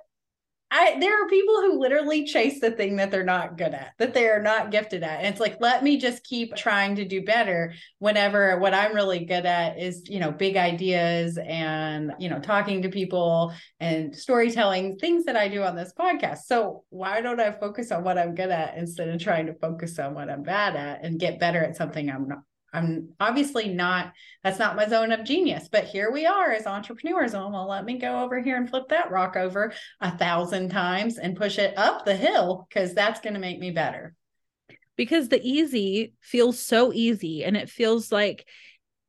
I 0.74 0.96
there 0.98 1.22
are 1.22 1.28
people 1.28 1.56
who 1.56 1.78
literally 1.78 2.24
chase 2.24 2.58
the 2.58 2.70
thing 2.70 2.96
that 2.96 3.10
they're 3.10 3.24
not 3.24 3.58
good 3.58 3.74
at, 3.74 3.92
that 3.98 4.14
they 4.14 4.26
are 4.28 4.40
not 4.40 4.70
gifted 4.70 5.02
at. 5.02 5.18
And 5.18 5.26
it's 5.26 5.40
like, 5.40 5.58
let 5.60 5.84
me 5.84 5.98
just 5.98 6.24
keep 6.24 6.56
trying 6.56 6.96
to 6.96 7.04
do 7.04 7.22
better 7.22 7.74
whenever 7.98 8.58
what 8.58 8.72
I'm 8.72 8.94
really 8.94 9.26
good 9.26 9.44
at 9.44 9.78
is, 9.78 10.08
you 10.08 10.18
know, 10.18 10.32
big 10.32 10.56
ideas 10.56 11.38
and, 11.38 12.14
you 12.18 12.30
know, 12.30 12.40
talking 12.40 12.80
to 12.82 12.88
people 12.88 13.52
and 13.80 14.16
storytelling, 14.16 14.96
things 14.96 15.26
that 15.26 15.36
I 15.36 15.48
do 15.48 15.62
on 15.62 15.76
this 15.76 15.92
podcast. 15.92 16.44
So 16.46 16.84
why 16.88 17.20
don't 17.20 17.40
I 17.40 17.52
focus 17.52 17.92
on 17.92 18.02
what 18.02 18.16
I'm 18.16 18.34
good 18.34 18.50
at 18.50 18.78
instead 18.78 19.10
of 19.10 19.20
trying 19.20 19.46
to 19.46 19.54
focus 19.54 19.98
on 19.98 20.14
what 20.14 20.30
I'm 20.30 20.42
bad 20.42 20.74
at 20.74 21.04
and 21.04 21.20
get 21.20 21.38
better 21.38 21.62
at 21.62 21.76
something 21.76 22.08
I'm 22.08 22.28
not 22.28 22.44
I'm 22.72 23.10
obviously 23.20 23.68
not, 23.68 24.12
that's 24.42 24.58
not 24.58 24.76
my 24.76 24.88
zone 24.88 25.12
of 25.12 25.24
genius, 25.24 25.68
but 25.70 25.84
here 25.84 26.10
we 26.10 26.26
are 26.26 26.52
as 26.52 26.66
entrepreneurs. 26.66 27.34
Oh, 27.34 27.50
well, 27.50 27.68
let 27.68 27.84
me 27.84 27.98
go 27.98 28.22
over 28.22 28.40
here 28.40 28.56
and 28.56 28.68
flip 28.68 28.88
that 28.88 29.10
rock 29.10 29.36
over 29.36 29.72
a 30.00 30.16
thousand 30.16 30.70
times 30.70 31.18
and 31.18 31.36
push 31.36 31.58
it 31.58 31.76
up 31.76 32.04
the 32.04 32.16
hill 32.16 32.66
because 32.68 32.94
that's 32.94 33.20
going 33.20 33.34
to 33.34 33.40
make 33.40 33.58
me 33.58 33.70
better. 33.70 34.14
Because 34.96 35.28
the 35.28 35.40
easy 35.42 36.14
feels 36.20 36.58
so 36.58 36.92
easy 36.92 37.44
and 37.44 37.56
it 37.56 37.68
feels 37.68 38.10
like, 38.10 38.46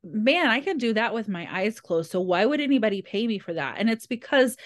man, 0.02 0.48
I 0.48 0.60
can 0.60 0.76
do 0.76 0.92
that 0.92 1.14
with 1.14 1.28
my 1.28 1.48
eyes 1.50 1.80
closed. 1.80 2.10
So 2.10 2.20
why 2.20 2.44
would 2.44 2.60
anybody 2.60 3.00
pay 3.00 3.26
me 3.26 3.38
for 3.38 3.54
that? 3.54 3.76
And 3.78 3.88
it's 3.88 4.06
because 4.06 4.56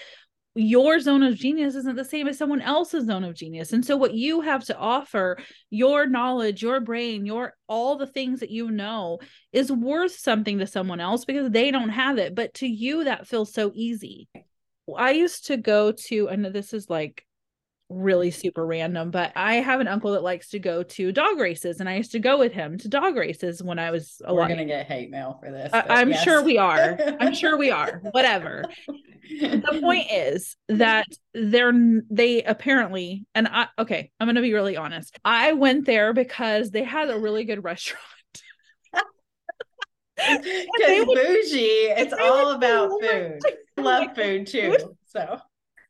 your 0.59 0.99
zone 0.99 1.23
of 1.23 1.35
genius 1.35 1.75
isn't 1.75 1.95
the 1.95 2.03
same 2.03 2.27
as 2.27 2.37
someone 2.37 2.61
else's 2.61 3.05
zone 3.05 3.23
of 3.23 3.35
genius. 3.35 3.73
And 3.73 3.85
so 3.85 3.95
what 3.95 4.13
you 4.13 4.41
have 4.41 4.63
to 4.65 4.77
offer, 4.77 5.37
your 5.69 6.05
knowledge, 6.05 6.61
your 6.61 6.79
brain, 6.79 7.25
your 7.25 7.53
all 7.67 7.97
the 7.97 8.07
things 8.07 8.41
that 8.41 8.49
you 8.49 8.69
know 8.69 9.19
is 9.53 9.71
worth 9.71 10.15
something 10.15 10.59
to 10.59 10.67
someone 10.67 10.99
else 10.99 11.25
because 11.25 11.51
they 11.51 11.71
don't 11.71 11.89
have 11.89 12.17
it, 12.17 12.35
but 12.35 12.53
to 12.55 12.67
you 12.67 13.05
that 13.05 13.27
feels 13.27 13.53
so 13.53 13.71
easy. 13.73 14.27
I 14.97 15.11
used 15.11 15.47
to 15.47 15.57
go 15.57 15.91
to 15.91 16.29
and 16.29 16.45
this 16.45 16.73
is 16.73 16.89
like 16.89 17.23
really 17.89 18.29
super 18.29 18.65
random, 18.65 19.09
but 19.09 19.31
I 19.35 19.55
have 19.55 19.79
an 19.79 19.87
uncle 19.87 20.11
that 20.11 20.23
likes 20.23 20.49
to 20.49 20.59
go 20.59 20.83
to 20.83 21.11
dog 21.11 21.39
races, 21.39 21.79
and 21.79 21.89
I 21.89 21.95
used 21.95 22.11
to 22.11 22.19
go 22.19 22.37
with 22.37 22.53
him 22.53 22.77
to 22.79 22.87
dog 22.87 23.15
races 23.15 23.63
when 23.63 23.79
I 23.79 23.91
was 23.91 24.21
a 24.23 24.33
We're 24.33 24.47
gonna 24.47 24.65
get 24.65 24.85
hate 24.87 25.09
mail 25.09 25.37
for 25.39 25.51
this. 25.51 25.71
I- 25.73 26.01
am 26.01 26.11
yes. 26.11 26.23
sure 26.23 26.43
we 26.43 26.57
are. 26.57 26.97
I'm 27.19 27.33
sure 27.33 27.57
we 27.57 27.71
are. 27.71 28.01
Whatever. 28.11 28.65
the 29.27 29.79
point 29.81 30.07
is 30.11 30.55
that 30.69 31.07
they're 31.33 31.73
they 32.09 32.43
apparently, 32.43 33.25
and 33.33 33.47
I 33.47 33.67
okay, 33.77 34.11
I'm 34.19 34.27
gonna 34.27 34.41
be 34.41 34.53
really 34.53 34.77
honest. 34.77 35.17
I 35.25 35.53
went 35.53 35.85
there 35.85 36.13
because 36.13 36.69
they 36.71 36.83
had 36.83 37.09
a 37.09 37.17
really 37.17 37.43
good 37.43 37.63
restaurant. 37.63 38.03
Because 40.17 41.05
bougie, 41.05 41.93
it's 41.95 42.13
all 42.13 42.51
about 42.51 42.91
food. 43.01 43.39
Love 43.77 44.13
food 44.17 44.47
too. 44.47 44.75
So 45.05 45.39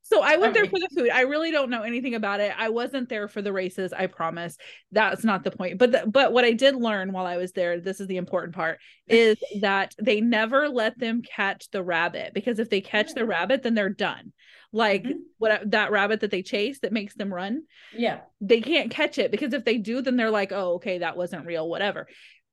so 0.10 0.24
I 0.24 0.38
went 0.38 0.56
there 0.56 0.66
for 0.66 0.80
the 0.80 0.90
food. 0.96 1.10
I 1.12 1.22
really 1.22 1.52
don't 1.52 1.70
know 1.70 1.84
anything 1.84 2.16
about 2.16 2.40
it. 2.40 2.52
I 2.58 2.70
wasn't 2.70 3.10
there 3.10 3.28
for 3.28 3.44
the 3.44 3.54
races. 3.54 3.94
I 3.94 4.08
promise. 4.08 4.58
That's 4.92 5.24
not 5.24 5.44
the 5.44 5.52
point. 5.52 5.78
But 5.78 5.92
the, 5.92 6.04
but 6.08 6.34
what 6.34 6.46
I 6.46 6.54
did 6.54 6.76
learn 6.76 7.12
while 7.12 7.28
I 7.28 7.38
was 7.38 7.52
there, 7.52 7.80
this 7.80 8.00
is 8.00 8.08
the 8.08 8.18
important 8.18 8.56
part, 8.56 8.80
is 9.08 9.38
that 9.62 9.94
they 10.02 10.20
never 10.20 10.68
let 10.68 10.98
them 10.98 11.22
catch 11.22 11.70
the 11.70 11.84
rabbit 11.84 12.34
because 12.34 12.58
if 12.58 12.72
they 12.72 12.82
catch 12.82 13.14
the 13.14 13.26
rabbit, 13.26 13.62
then 13.62 13.76
they're 13.76 13.90
done. 13.90 14.34
Like 14.72 15.04
mm-hmm. 15.04 15.20
what 15.38 15.72
that 15.72 15.92
rabbit 15.92 16.22
that 16.22 16.32
they 16.32 16.42
chase 16.42 16.80
that 16.80 16.92
makes 16.92 17.14
them 17.14 17.32
run. 17.32 17.64
Yeah. 17.96 18.22
They 18.42 18.62
can't 18.62 18.90
catch 18.90 19.20
it 19.20 19.30
because 19.30 19.54
if 19.54 19.64
they 19.64 19.78
do, 19.78 20.02
then 20.02 20.16
they're 20.16 20.32
like, 20.32 20.52
oh, 20.52 20.76
okay, 20.76 21.00
that 21.00 21.18
wasn't 21.18 21.46
real, 21.46 21.70
whatever. 21.70 22.08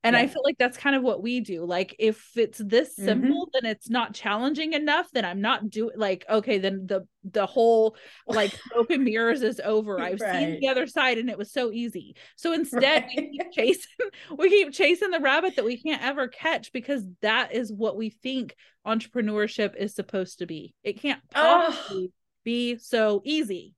And 0.07 0.15
Yeah. 0.15 0.21
I 0.21 0.27
feel 0.27 0.41
like 0.45 0.57
that's 0.57 0.77
kind 0.77 0.95
of 0.95 1.03
what 1.03 1.21
we 1.21 1.39
do. 1.41 1.65
Like 1.65 1.95
if 1.99 2.31
it's 2.37 2.59
this 2.59 2.89
Mhm. 2.97 3.05
simple, 3.05 3.49
then 3.53 3.65
it's 3.69 3.89
not 3.89 4.13
challenging 4.13 4.73
enough, 4.73 5.09
then 5.11 5.25
I'm 5.25 5.41
not 5.41 5.69
doing 5.69 5.97
like 5.97 6.25
okay, 6.29 6.57
then 6.59 6.87
the 6.87 7.07
the 7.23 7.45
whole 7.45 7.97
like 8.25 8.51
smoke 8.71 8.89
and 8.91 9.03
mirrors 9.03 9.41
is 9.41 9.59
over. 9.59 9.99
I've 9.99 10.19
seen 10.19 10.59
the 10.61 10.69
other 10.69 10.87
side 10.87 11.17
and 11.17 11.29
it 11.29 11.37
was 11.37 11.51
so 11.51 11.71
easy. 11.71 12.15
So 12.37 12.53
instead 12.53 13.05
we 13.15 13.29
keep 13.31 13.51
chasing 13.51 13.91
we 14.37 14.49
keep 14.49 14.71
chasing 14.73 15.11
the 15.11 15.19
rabbit 15.19 15.55
that 15.57 15.65
we 15.65 15.81
can't 15.81 16.01
ever 16.03 16.27
catch 16.27 16.71
because 16.71 17.03
that 17.21 17.53
is 17.53 17.71
what 17.73 17.97
we 17.97 18.09
think 18.09 18.55
entrepreneurship 18.85 19.75
is 19.75 19.93
supposed 19.93 20.39
to 20.39 20.45
be. 20.45 20.73
It 20.83 21.01
can't 21.01 21.21
Oh. 21.35 21.65
possibly 21.69 22.11
be 22.43 22.77
so 22.77 23.21
easy. 23.25 23.73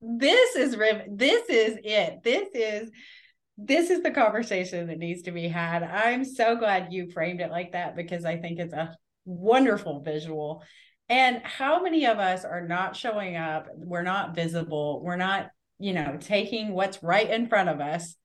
this 0.00 0.54
is 0.54 0.76
this 1.08 1.48
is 1.48 1.78
it 1.82 2.22
this 2.22 2.48
is 2.54 2.90
this 3.56 3.90
is 3.90 4.02
the 4.02 4.10
conversation 4.10 4.88
that 4.88 4.98
needs 4.98 5.22
to 5.22 5.30
be 5.30 5.48
had. 5.48 5.82
I'm 5.82 6.24
so 6.24 6.56
glad 6.56 6.92
you 6.92 7.10
framed 7.10 7.40
it 7.40 7.50
like 7.50 7.72
that 7.72 7.94
because 7.94 8.24
i 8.24 8.36
think 8.36 8.58
it's 8.58 8.74
a 8.74 8.96
wonderful 9.24 10.00
visual. 10.00 10.62
And 11.08 11.40
how 11.42 11.82
many 11.82 12.06
of 12.06 12.18
us 12.18 12.44
are 12.44 12.66
not 12.66 12.96
showing 12.96 13.36
up? 13.36 13.68
We're 13.76 14.02
not 14.02 14.34
visible. 14.34 15.02
We're 15.02 15.16
not 15.16 15.50
you 15.78 15.92
know 15.92 16.16
taking 16.20 16.72
what's 16.72 17.02
right 17.02 17.28
in 17.28 17.48
front 17.48 17.68
of 17.68 17.80
us 17.80 18.16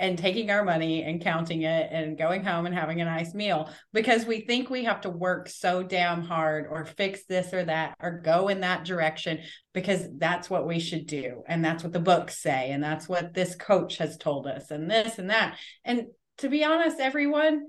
and 0.00 0.18
taking 0.18 0.50
our 0.50 0.64
money 0.64 1.04
and 1.04 1.22
counting 1.22 1.62
it 1.62 1.88
and 1.92 2.18
going 2.18 2.42
home 2.42 2.66
and 2.66 2.74
having 2.74 3.00
a 3.00 3.04
nice 3.04 3.34
meal. 3.34 3.70
Because 3.92 4.26
we 4.26 4.40
think 4.40 4.68
we 4.68 4.84
have 4.84 5.02
to 5.02 5.10
work 5.10 5.48
so 5.48 5.84
damn 5.84 6.22
hard 6.22 6.66
or 6.68 6.84
fix 6.84 7.24
this 7.26 7.54
or 7.54 7.64
that 7.64 7.94
or 8.00 8.18
go 8.18 8.48
in 8.48 8.60
that 8.62 8.84
direction 8.84 9.40
because 9.72 10.08
that's 10.18 10.50
what 10.50 10.66
we 10.66 10.80
should 10.80 11.06
do. 11.06 11.42
And 11.46 11.64
that's 11.64 11.84
what 11.84 11.92
the 11.92 12.00
books 12.00 12.38
say. 12.38 12.72
And 12.72 12.82
that's 12.82 13.08
what 13.08 13.34
this 13.34 13.54
coach 13.54 13.98
has 13.98 14.16
told 14.16 14.48
us 14.48 14.72
and 14.72 14.90
this 14.90 15.18
and 15.18 15.30
that. 15.30 15.56
And 15.84 16.06
to 16.40 16.48
be 16.48 16.64
honest 16.64 16.98
everyone 16.98 17.66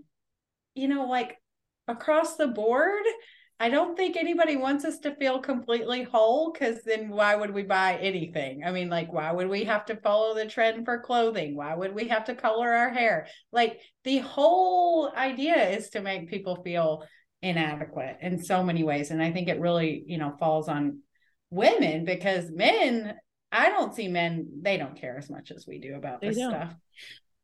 you 0.76 0.88
know 0.88 1.06
like 1.06 1.38
across 1.88 2.38
the 2.38 2.48
board 2.48 3.04
I 3.62 3.70
don't 3.70 3.96
think 3.96 4.18
anybody 4.18 4.56
wants 4.56 4.86
us 4.86 4.98
to 5.00 5.16
feel 5.18 5.40
completely 5.40 6.02
whole 6.02 6.52
because 6.52 6.82
then 6.84 7.10
why 7.10 7.36
would 7.36 7.54
we 7.54 7.62
buy 7.62 7.96
anything? 7.98 8.64
I 8.66 8.72
mean, 8.72 8.90
like, 8.90 9.14
why 9.14 9.32
would 9.32 9.50
we 9.50 9.66
have 9.66 9.86
to 9.86 9.98
follow 9.98 10.34
the 10.34 10.48
trend 10.48 10.84
for 10.84 11.00
clothing? 11.00 11.56
Why 11.56 11.76
would 11.76 11.94
we 11.94 12.08
have 12.08 12.26
to 12.26 12.34
color 12.34 12.72
our 12.72 12.90
hair? 12.90 13.28
Like, 13.52 13.80
the 14.04 14.18
whole 14.18 15.14
idea 15.16 15.70
is 15.70 15.92
to 15.92 16.02
make 16.02 16.28
people 16.28 16.64
feel 16.64 17.06
inadequate 17.44 18.18
in 18.24 18.42
so 18.42 18.64
many 18.64 18.84
ways. 18.84 19.12
And 19.12 19.22
I 19.22 19.32
think 19.32 19.48
it 19.48 19.60
really, 19.60 20.06
you 20.08 20.18
know, 20.18 20.36
falls 20.40 20.68
on 20.68 21.02
women 21.52 22.04
because 22.04 22.50
men, 22.50 23.14
I 23.52 23.70
don't 23.70 23.94
see 23.94 24.08
men, 24.08 24.48
they 24.64 24.78
don't 24.78 25.00
care 25.00 25.20
as 25.20 25.30
much 25.30 25.52
as 25.52 25.68
we 25.68 25.78
do 25.78 25.94
about 25.94 26.20
They 26.22 26.30
this 26.30 26.38
don't. 26.38 26.50
stuff. 26.50 26.74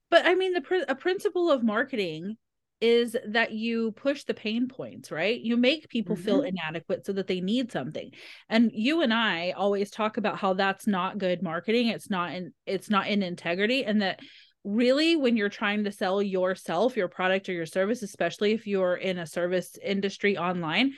But 0.10 0.26
I 0.26 0.34
mean, 0.34 0.54
the 0.54 0.62
pr- 0.62 0.76
a 0.88 0.96
principle 0.96 1.52
of 1.52 1.62
marketing 1.62 2.38
is 2.80 3.16
that 3.28 3.52
you 3.52 3.92
push 3.94 4.24
the 4.24 4.34
pain 4.34 4.68
points, 4.68 5.12
right? 5.12 5.40
You 5.40 5.58
make 5.58 5.90
people 5.90 6.16
feel 6.16 6.42
Mhm. 6.42 6.50
inadequate 6.50 7.06
so 7.06 7.14
that 7.14 7.28
they 7.28 7.42
need 7.42 7.72
something. 7.72 8.12
And 8.50 8.72
you 8.74 9.02
and 9.02 9.14
I 9.14 9.52
always 9.52 9.90
talk 9.90 10.18
about 10.18 10.38
how 10.38 10.54
that's 10.54 10.86
not 10.86 11.18
good 11.18 11.42
marketing. 11.42 11.88
It's 11.88 12.10
not 12.10 12.34
in 12.34 12.54
it's 12.66 12.90
not 12.90 13.08
in 13.08 13.24
integrity 13.24 13.84
and 13.84 14.02
that 14.02 14.20
really 14.64 15.16
when 15.16 15.38
you're 15.38 15.50
trying 15.50 15.86
to 15.86 15.92
sell 15.92 16.22
yourself, 16.22 16.98
your 16.98 17.08
product 17.08 17.48
or 17.50 17.54
your 17.54 17.66
service, 17.66 18.04
especially 18.04 18.52
if 18.52 18.68
you're 18.68 18.96
in 18.96 19.18
a 19.18 19.26
service 19.26 19.78
industry 19.82 20.38
online, 20.38 20.94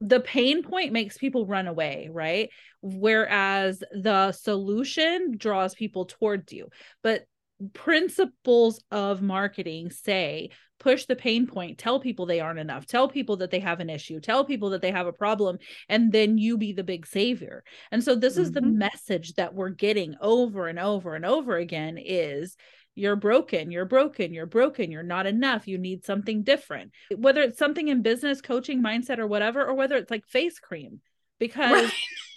the 0.00 0.20
pain 0.20 0.62
point 0.62 0.92
makes 0.92 1.18
people 1.18 1.46
run 1.46 1.66
away, 1.66 2.08
right? 2.12 2.50
Whereas 2.82 3.82
the 3.92 4.32
solution 4.32 5.36
draws 5.36 5.74
people 5.74 6.04
towards 6.04 6.52
you. 6.52 6.68
But 7.02 7.24
principles 7.72 8.82
of 8.90 9.22
marketing 9.22 9.90
say 9.90 10.50
push 10.78 11.06
the 11.06 11.16
pain 11.16 11.46
point, 11.46 11.78
tell 11.78 11.98
people 11.98 12.26
they 12.26 12.40
aren't 12.40 12.58
enough, 12.58 12.84
tell 12.86 13.08
people 13.08 13.38
that 13.38 13.50
they 13.50 13.60
have 13.60 13.80
an 13.80 13.88
issue, 13.88 14.20
tell 14.20 14.44
people 14.44 14.70
that 14.70 14.82
they 14.82 14.90
have 14.90 15.06
a 15.06 15.12
problem, 15.12 15.56
and 15.88 16.12
then 16.12 16.36
you 16.36 16.58
be 16.58 16.72
the 16.72 16.84
big 16.84 17.06
savior. 17.06 17.64
And 17.90 18.04
so 18.04 18.14
this 18.14 18.36
is 18.36 18.52
the 18.52 18.60
Mhm. 18.60 18.78
message 18.78 19.34
that 19.34 19.54
we're 19.54 19.70
getting 19.70 20.16
over 20.20 20.68
and 20.68 20.78
over 20.78 21.14
and 21.14 21.24
over 21.24 21.56
again 21.56 21.96
is 21.98 22.56
you're 22.94 23.16
broken, 23.16 23.70
you're 23.70 23.86
broken, 23.86 24.34
you're 24.34 24.46
broken, 24.46 24.90
you're 24.90 25.02
not 25.02 25.26
enough, 25.26 25.66
you 25.66 25.78
need 25.78 26.04
something 26.04 26.42
different. 26.42 26.92
Whether 27.14 27.42
it's 27.42 27.58
something 27.58 27.88
in 27.88 28.02
business, 28.02 28.40
coaching, 28.40 28.82
mindset, 28.82 29.18
or 29.18 29.26
whatever, 29.26 29.64
or 29.64 29.74
whether 29.74 29.96
it's 29.96 30.10
like 30.10 30.26
face 30.26 30.58
cream, 30.58 31.00
because 31.38 31.92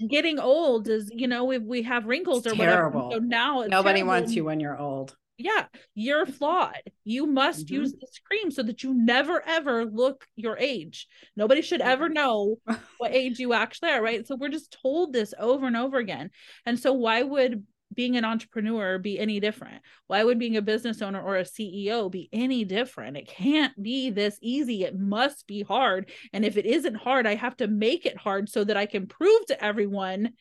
getting 0.07 0.39
old 0.39 0.87
is, 0.87 1.11
you 1.13 1.27
know, 1.27 1.43
we, 1.45 1.57
we 1.57 1.81
have 1.83 2.05
wrinkles 2.05 2.45
It's 2.45 2.53
or 2.53 2.55
whatever. 2.55 2.81
terrible. 2.81 3.11
So 3.11 3.19
now 3.19 3.61
it's 3.61 3.71
Nobody 3.71 3.99
terrible 3.99 4.07
wants 4.07 4.35
you 4.35 4.45
when 4.45 4.59
you're 4.59 4.77
old. 4.77 5.15
yeah, 5.37 5.65
you're 5.95 6.25
flawed. 6.25 6.81
You 7.05 7.25
must 7.25 7.67
Mhm. 7.67 7.71
use 7.71 7.93
this 7.93 8.19
cream 8.25 8.51
so 8.51 8.61
that 8.63 8.83
you 8.83 8.93
never 8.93 9.41
ever 9.45 9.85
look 9.85 10.27
your 10.35 10.57
age. 10.57 11.07
Nobody 11.35 11.61
should 11.61 11.81
ever 11.81 12.09
know 12.09 12.57
what 12.97 13.13
age 13.13 13.39
you 13.39 13.53
actually 13.53 13.91
are, 13.91 14.01
right? 14.01 14.27
So 14.27 14.35
we're 14.35 14.49
just 14.49 14.77
told 14.81 15.13
this 15.13 15.33
over 15.39 15.65
and 15.67 15.77
over 15.77 15.97
again. 15.97 16.31
And 16.65 16.77
so 16.77 16.91
why 16.93 17.23
would 17.23 17.65
being 17.93 18.17
an 18.17 18.25
entrepreneur 18.25 18.97
be 18.97 19.19
any 19.19 19.39
different? 19.39 19.81
Why 20.07 20.23
would 20.23 20.39
being 20.39 20.57
a 20.57 20.61
business 20.61 21.01
owner 21.01 21.21
or 21.21 21.37
a 21.37 21.43
CEO 21.43 22.09
be 22.09 22.29
any 22.31 22.65
different? 22.65 23.17
It 23.17 23.27
can't 23.27 23.81
be 23.81 24.09
this 24.09 24.37
easy. 24.41 24.83
It 24.83 24.97
must 24.97 25.47
be 25.47 25.63
hard. 25.63 26.11
And 26.33 26.45
if 26.45 26.57
it 26.57 26.65
isn't 26.65 26.95
hard, 26.95 27.25
I 27.27 27.35
have 27.35 27.57
to 27.57 27.67
make 27.67 28.05
it 28.05 28.17
hard 28.17 28.49
so 28.49 28.63
that 28.63 28.77
I 28.77 28.85
can 28.85 29.07
prove 29.07 29.45
to 29.47 29.63
everyone 29.63 30.33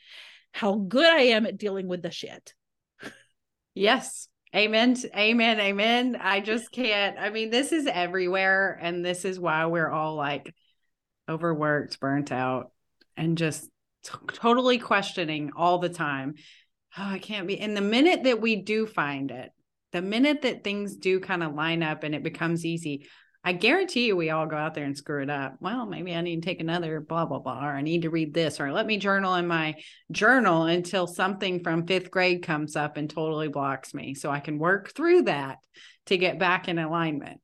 how 0.52 0.74
good 0.74 1.06
I 1.06 1.22
am 1.22 1.46
at 1.46 1.58
dealing 1.58 1.88
with 1.88 2.02
the 2.02 2.10
shit. 2.10 2.54
Yes. 3.74 4.28
Amen. 4.56 4.96
Amen. 5.14 5.60
Amen. 5.60 6.16
I 6.20 6.40
just 6.40 6.72
can't. 6.72 7.18
I 7.18 7.30
mean, 7.30 7.50
this 7.50 7.70
is 7.70 7.86
everywhere. 7.86 8.78
And 8.80 9.04
this 9.04 9.24
is 9.24 9.38
why 9.38 9.66
we're 9.66 9.90
all 9.90 10.14
like 10.14 10.54
overworked, 11.28 12.00
burnt 12.00 12.32
out, 12.32 12.72
and 13.16 13.36
just 13.36 13.68
t- 14.04 14.12
totally 14.32 14.78
questioning 14.78 15.50
all 15.56 15.78
the 15.78 15.90
time. 15.90 16.36
Oh, 16.98 17.10
I 17.10 17.18
can't 17.18 17.46
be. 17.46 17.60
And 17.60 17.76
the 17.76 17.80
minute 17.80 18.24
that 18.24 18.40
we 18.40 18.56
do 18.56 18.86
find 18.86 19.30
it, 19.30 19.50
the 19.92 20.02
minute 20.02 20.42
that 20.42 20.64
things 20.64 20.96
do 20.96 21.20
kind 21.20 21.42
of 21.42 21.54
line 21.54 21.82
up 21.82 22.02
and 22.02 22.14
it 22.14 22.24
becomes 22.24 22.66
easy, 22.66 23.06
I 23.44 23.52
guarantee 23.52 24.06
you 24.06 24.16
we 24.16 24.30
all 24.30 24.46
go 24.46 24.56
out 24.56 24.74
there 24.74 24.84
and 24.84 24.96
screw 24.96 25.22
it 25.22 25.30
up. 25.30 25.54
Well, 25.60 25.86
maybe 25.86 26.12
I 26.12 26.20
need 26.22 26.42
to 26.42 26.46
take 26.46 26.60
another 26.60 27.00
blah, 27.00 27.24
blah, 27.24 27.38
blah, 27.38 27.64
or 27.64 27.70
I 27.70 27.82
need 27.82 28.02
to 28.02 28.10
read 28.10 28.34
this, 28.34 28.58
or 28.58 28.72
let 28.72 28.84
me 28.84 28.98
journal 28.98 29.36
in 29.36 29.46
my 29.46 29.76
journal 30.10 30.64
until 30.64 31.06
something 31.06 31.62
from 31.62 31.86
fifth 31.86 32.10
grade 32.10 32.42
comes 32.42 32.74
up 32.74 32.96
and 32.96 33.08
totally 33.08 33.48
blocks 33.48 33.94
me. 33.94 34.14
So 34.14 34.30
I 34.30 34.40
can 34.40 34.58
work 34.58 34.92
through 34.92 35.22
that 35.22 35.58
to 36.06 36.18
get 36.18 36.40
back 36.40 36.66
in 36.66 36.80
alignment 36.80 37.40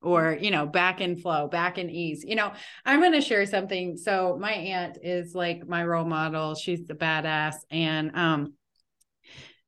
or, 0.00 0.38
you 0.40 0.50
know, 0.50 0.66
back 0.66 1.02
in 1.02 1.16
flow, 1.16 1.48
back 1.48 1.76
in 1.76 1.90
ease. 1.90 2.24
You 2.26 2.36
know, 2.36 2.52
I'm 2.86 3.00
going 3.00 3.12
to 3.12 3.20
share 3.20 3.44
something. 3.44 3.98
So 3.98 4.38
my 4.40 4.52
aunt 4.52 4.98
is 5.02 5.34
like 5.34 5.68
my 5.68 5.84
role 5.84 6.06
model. 6.06 6.54
She's 6.54 6.86
the 6.86 6.94
badass. 6.94 7.56
And, 7.70 8.16
um, 8.16 8.54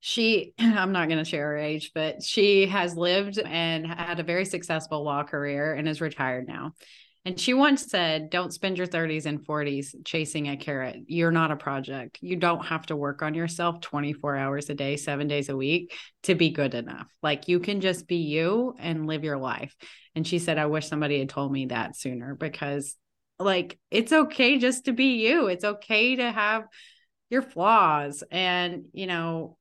she 0.01 0.53
i'm 0.59 0.93
not 0.93 1.09
going 1.09 1.19
to 1.19 1.25
share 1.25 1.49
her 1.49 1.59
age 1.59 1.93
but 1.95 2.23
she 2.23 2.67
has 2.67 2.97
lived 2.97 3.39
and 3.39 3.87
had 3.87 4.21
a 4.21 4.25
very 4.25 4.45
successful 4.45 5.03
law 5.03 5.23
career 5.23 5.75
and 5.75 5.89
is 5.89 6.01
retired 6.01 6.47
now. 6.47 6.73
And 7.25 7.39
she 7.39 7.53
once 7.53 7.91
said 7.91 8.31
don't 8.31 8.55
spend 8.55 8.79
your 8.79 8.87
30s 8.87 9.27
and 9.27 9.45
40s 9.45 9.95
chasing 10.07 10.49
a 10.49 10.57
carrot. 10.57 10.97
You're 11.09 11.31
not 11.31 11.51
a 11.51 11.57
project. 11.57 12.19
You 12.23 12.37
don't 12.37 12.65
have 12.65 12.87
to 12.87 12.97
work 12.97 13.21
on 13.21 13.35
yourself 13.35 13.83
24 13.83 14.37
hours 14.37 14.71
a 14.71 14.75
day 14.75 14.97
7 14.97 15.29
days 15.29 15.51
a 15.51 15.57
week 15.57 15.93
to 16.23 16.35
be 16.35 16.49
good 16.49 16.75
enough. 16.75 17.07
Like 17.23 17.47
you 17.47 17.61
can 17.61 17.83
just 17.83 18.07
be 18.07 18.17
you 18.17 18.75
and 18.79 19.07
live 19.07 19.25
your 19.25 19.37
life. 19.37 19.77
And 20.15 20.27
she 20.27 20.39
said 20.39 20.57
i 20.57 20.65
wish 20.65 20.89
somebody 20.89 21.19
had 21.19 21.29
told 21.29 21.53
me 21.53 21.67
that 21.67 21.97
sooner 21.97 22.35
because 22.35 22.97
like 23.39 23.79
it's 23.91 24.13
okay 24.13 24.57
just 24.57 24.87
to 24.87 24.93
be 24.93 25.27
you. 25.27 25.49
It's 25.49 25.65
okay 25.65 26.17
to 26.17 26.33
have 26.33 26.65
your 27.29 27.43
flaws 27.43 28.25
and 28.31 28.87
you 28.95 29.07
know 29.07 29.58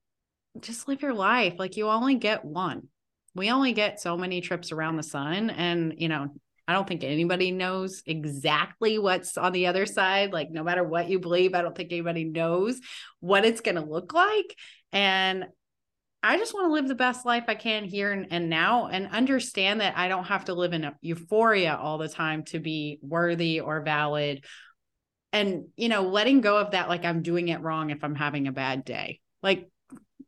just 0.62 0.88
live 0.88 1.02
your 1.02 1.14
life. 1.14 1.56
Like 1.58 1.78
you 1.78 1.88
only 1.88 2.16
get 2.16 2.46
one. 2.46 2.88
We 3.36 3.52
only 3.52 3.74
get 3.74 4.00
so 4.00 4.18
many 4.18 4.42
trips 4.42 4.72
around 4.72 4.98
the 4.98 5.04
sun 5.04 5.52
and 5.52 5.94
you 5.98 6.10
know 6.10 6.30
i 6.68 6.74
don't 6.74 6.88
think 6.88 7.04
anybody 7.04 7.52
knows 7.52 8.02
exactly 8.06 8.98
what's 8.98 9.38
on 9.38 9.52
the 9.52 9.68
other 9.68 9.86
side. 9.86 10.34
Like 10.34 10.50
no 10.50 10.64
matter 10.64 10.84
what 10.84 11.10
you 11.10 11.20
believe 11.20 11.54
i 11.54 11.62
don't 11.62 11.76
think 11.76 11.92
anybody 11.92 12.24
knows 12.24 12.80
what 13.20 13.46
it's 13.46 13.62
going 13.62 13.76
to 13.76 13.86
look 13.86 14.14
like. 14.14 14.56
And 14.92 15.46
i 16.24 16.38
just 16.38 16.54
want 16.54 16.68
to 16.68 16.74
live 16.74 16.88
the 16.88 16.96
best 16.96 17.28
life 17.28 17.44
i 17.48 17.54
can 17.54 17.84
here 17.84 18.12
and, 18.12 18.28
and 18.32 18.50
now 18.50 18.88
and 18.88 19.08
understand 19.10 19.82
that 19.82 19.96
i 19.98 20.08
don't 20.08 20.26
have 20.26 20.46
to 20.46 20.56
live 20.56 20.74
in 20.74 20.84
a 20.84 20.96
euphoria 21.02 21.76
all 21.76 22.00
the 22.00 22.10
time 22.10 22.44
to 22.46 22.60
be 22.60 23.00
worthy 23.04 23.60
or 23.60 23.82
valid. 23.82 24.44
And 25.32 25.66
you 25.76 25.90
know 25.90 26.02
letting 26.02 26.42
go 26.42 26.58
of 26.58 26.72
that 26.72 26.90
like 26.90 27.06
i'm 27.06 27.22
doing 27.22 27.50
it 27.50 27.62
wrong 27.62 27.92
if 27.92 28.04
i'm 28.04 28.16
having 28.16 28.48
a 28.48 28.52
bad 28.52 28.84
day. 28.84 29.20
Like 29.44 29.70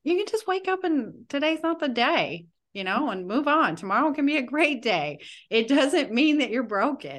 you 0.04 0.16
can 0.18 0.26
just 0.28 0.48
wake 0.48 0.68
up 0.68 0.84
and 0.84 1.26
today's 1.30 1.62
not 1.64 1.80
the 1.80 1.90
day, 1.90 2.48
you 2.74 2.84
know, 2.84 3.10
and 3.10 3.28
move 3.28 3.48
on. 3.48 3.76
Tomorrow 3.76 4.14
can 4.14 4.26
be 4.26 4.38
a 4.38 4.42
great 4.42 4.82
day. 4.82 5.20
It 5.50 5.68
doesn't 5.68 6.12
mean 6.12 6.40
that 6.40 6.50
you're 6.52 6.64
broken. 6.64 7.12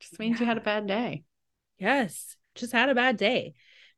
It 0.00 0.02
just 0.02 0.18
means 0.18 0.40
you 0.40 0.46
had 0.46 0.58
a 0.58 0.62
bad 0.62 0.86
day. 0.86 1.24
Yes, 1.78 2.36
just 2.54 2.72
had 2.72 2.88
a 2.90 2.94
bad 2.94 3.16
day. 3.16 3.54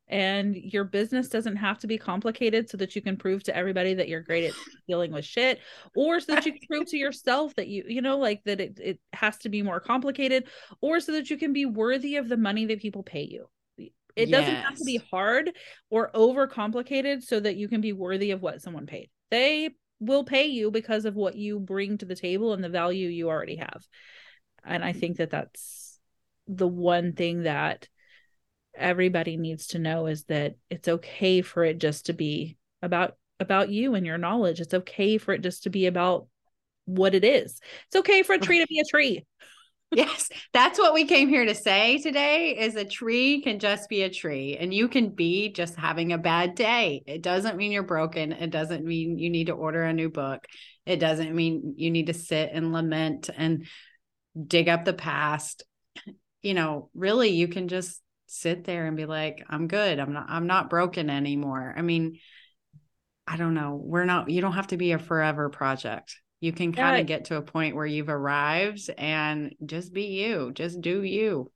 and 0.09 0.57
your 0.57 0.85
business 0.85 1.29
doesn't 1.29 1.57
have 1.57 1.79
to 1.79 1.87
be 1.87 1.97
complicated 1.97 2.69
so 2.69 2.77
that 2.77 2.95
you 2.95 3.01
can 3.03 3.17
prove 3.17 3.43
to 3.45 3.57
everybody 3.57 3.95
that 3.95 4.09
you're 4.09 4.21
great 4.21 4.45
at 4.45 4.55
dealing 4.89 5.13
with 5.13 5.25
shit 5.25 5.61
or 5.95 6.21
so 6.21 6.35
that 6.35 6.45
you 6.45 6.53
can 6.53 6.61
prove 6.69 6.87
to 6.89 6.97
yourself 6.99 7.55
that 7.55 7.69
you 7.69 7.85
you 7.89 8.03
know 8.03 8.19
like 8.19 8.43
that 8.45 8.61
it, 8.61 8.79
it 8.83 9.01
has 9.13 9.39
to 9.39 9.49
be 9.49 9.63
more 9.63 9.81
complicated 9.81 10.47
or 10.81 11.01
so 11.01 11.13
that 11.13 11.31
you 11.31 11.37
can 11.39 11.53
be 11.53 11.65
worthy 11.67 12.17
of 12.17 12.29
the 12.29 12.37
money 12.37 12.67
that 12.67 12.81
people 12.81 13.03
pay 13.03 13.23
you 13.23 13.49
it 14.17 14.29
yes. 14.29 14.41
doesn't 14.41 14.63
have 14.63 14.77
to 14.77 14.85
be 14.85 15.01
hard 15.11 15.53
or 15.91 16.11
over 16.15 16.47
complicated 16.47 17.23
so 17.23 17.41
that 17.41 17.57
you 17.57 17.69
can 17.69 17.81
be 17.81 17.93
worthy 17.93 18.31
of 18.31 18.43
what 18.43 18.63
someone 18.63 18.87
paid. 18.87 19.11
They 19.31 19.71
will 20.01 20.25
pay 20.25 20.47
you 20.47 20.71
because 20.71 21.05
of 21.05 21.15
what 21.15 21.37
you 21.37 21.59
bring 21.59 21.99
to 21.99 22.07
the 22.07 22.17
table 22.17 22.53
and 22.53 22.63
the 22.63 22.69
value 22.69 23.09
you 23.09 23.29
already 23.29 23.57
have. 23.57 23.83
And 24.65 24.85
i 24.85 24.91
mm-hmm. 24.91 25.01
think 25.01 25.17
that 25.19 25.31
that's 25.31 25.99
the 26.49 26.69
one 26.69 27.13
thing 27.13 27.45
that 27.45 27.89
everybody 28.75 29.37
needs 29.37 29.69
to 29.69 29.79
know 29.79 30.07
is 30.07 30.25
that 30.25 30.57
it's 30.71 30.89
okay 30.89 31.43
for 31.43 31.65
it 31.65 31.79
just 31.79 32.07
to 32.07 32.13
be 32.13 32.57
about 32.81 33.17
about 33.39 33.71
you 33.71 33.95
and 33.95 34.07
your 34.07 34.19
knowledge. 34.19 34.61
It's 34.61 34.75
okay 34.75 35.19
for 35.19 35.35
it 35.35 35.43
just 35.43 35.65
to 35.65 35.71
be 35.71 35.87
about 35.87 36.27
what 36.85 37.15
it 37.15 37.25
is. 37.25 37.61
It's 37.87 37.97
okay 37.97 38.23
for 38.23 38.35
a 38.35 38.39
tree 38.39 38.61
to 38.61 38.67
be 38.67 38.81
a 38.81 38.85
tree 38.85 39.25
yes 39.93 40.29
that's 40.53 40.79
what 40.79 40.95
we 40.95 41.05
came 41.05 41.29
here 41.29 41.45
to 41.45 41.55
say 41.55 41.99
today 41.99 42.57
is 42.59 42.77
a 42.77 42.85
tree 42.85 43.43
can 43.43 43.59
just 43.59 43.89
be 43.89 44.03
a 44.03 44.11
tree 44.11 44.57
and 44.59 44.73
you 44.73 44.89
can 44.89 45.11
be 45.11 45.53
just 45.53 45.77
having 45.77 46.13
a 46.13 46.19
bad 46.19 46.55
day. 46.55 47.03
It 47.07 47.23
doesn't 47.23 47.57
mean 47.57 47.73
you're 47.73 47.83
broken. 47.83 48.33
It 48.33 48.51
doesn't 48.51 48.85
mean 48.85 49.19
you 49.19 49.31
need 49.31 49.47
to 49.47 49.53
order 49.53 49.83
a 49.83 49.93
new 49.93 50.11
book. 50.11 50.45
It 50.87 50.97
doesn't 50.97 51.35
mean 51.35 51.75
you 51.77 51.91
need 51.91 52.07
to 52.07 52.15
sit 52.15 52.51
and 52.53 52.73
lament 52.73 53.31
and 53.35 53.67
dig 54.47 54.69
up 54.69 54.85
the 54.85 54.93
past. 54.93 55.65
You 56.43 56.55
know 56.55 56.91
really 56.95 57.31
you 57.31 57.49
can 57.49 57.69
just 57.69 58.01
sit 58.27 58.65
there 58.65 58.87
and 58.87 58.97
be 58.97 59.05
like 59.05 59.45
i'm 59.49 59.69
good. 59.69 59.99
I'm 59.99 60.13
not 60.13 60.27
i'm 60.29 60.47
not 60.47 60.71
broken 60.71 61.11
anymore. 61.11 61.75
I 61.77 61.83
mean 61.83 62.19
i 63.27 63.37
don't 63.37 63.55
know. 63.55 63.81
We're 63.83 64.05
not 64.05 64.31
you 64.31 64.41
don't 64.41 64.55
have 64.55 64.69
to 64.69 64.77
be 64.77 64.93
a 64.93 64.99
forever 64.99 65.49
project 65.51 66.17
you 66.43 66.53
can 66.53 66.73
kind 66.73 66.97
of 66.97 67.09
yeah. 67.09 67.17
get 67.17 67.27
to 67.27 67.37
a 67.37 67.43
point 67.43 67.77
where 67.77 67.87
you've 67.87 68.09
arrived 68.09 68.91
and 68.99 69.55
just 69.65 69.93
be 69.95 70.07
you 70.07 70.51
just 70.53 70.81
do 70.81 71.03
you 71.03 71.51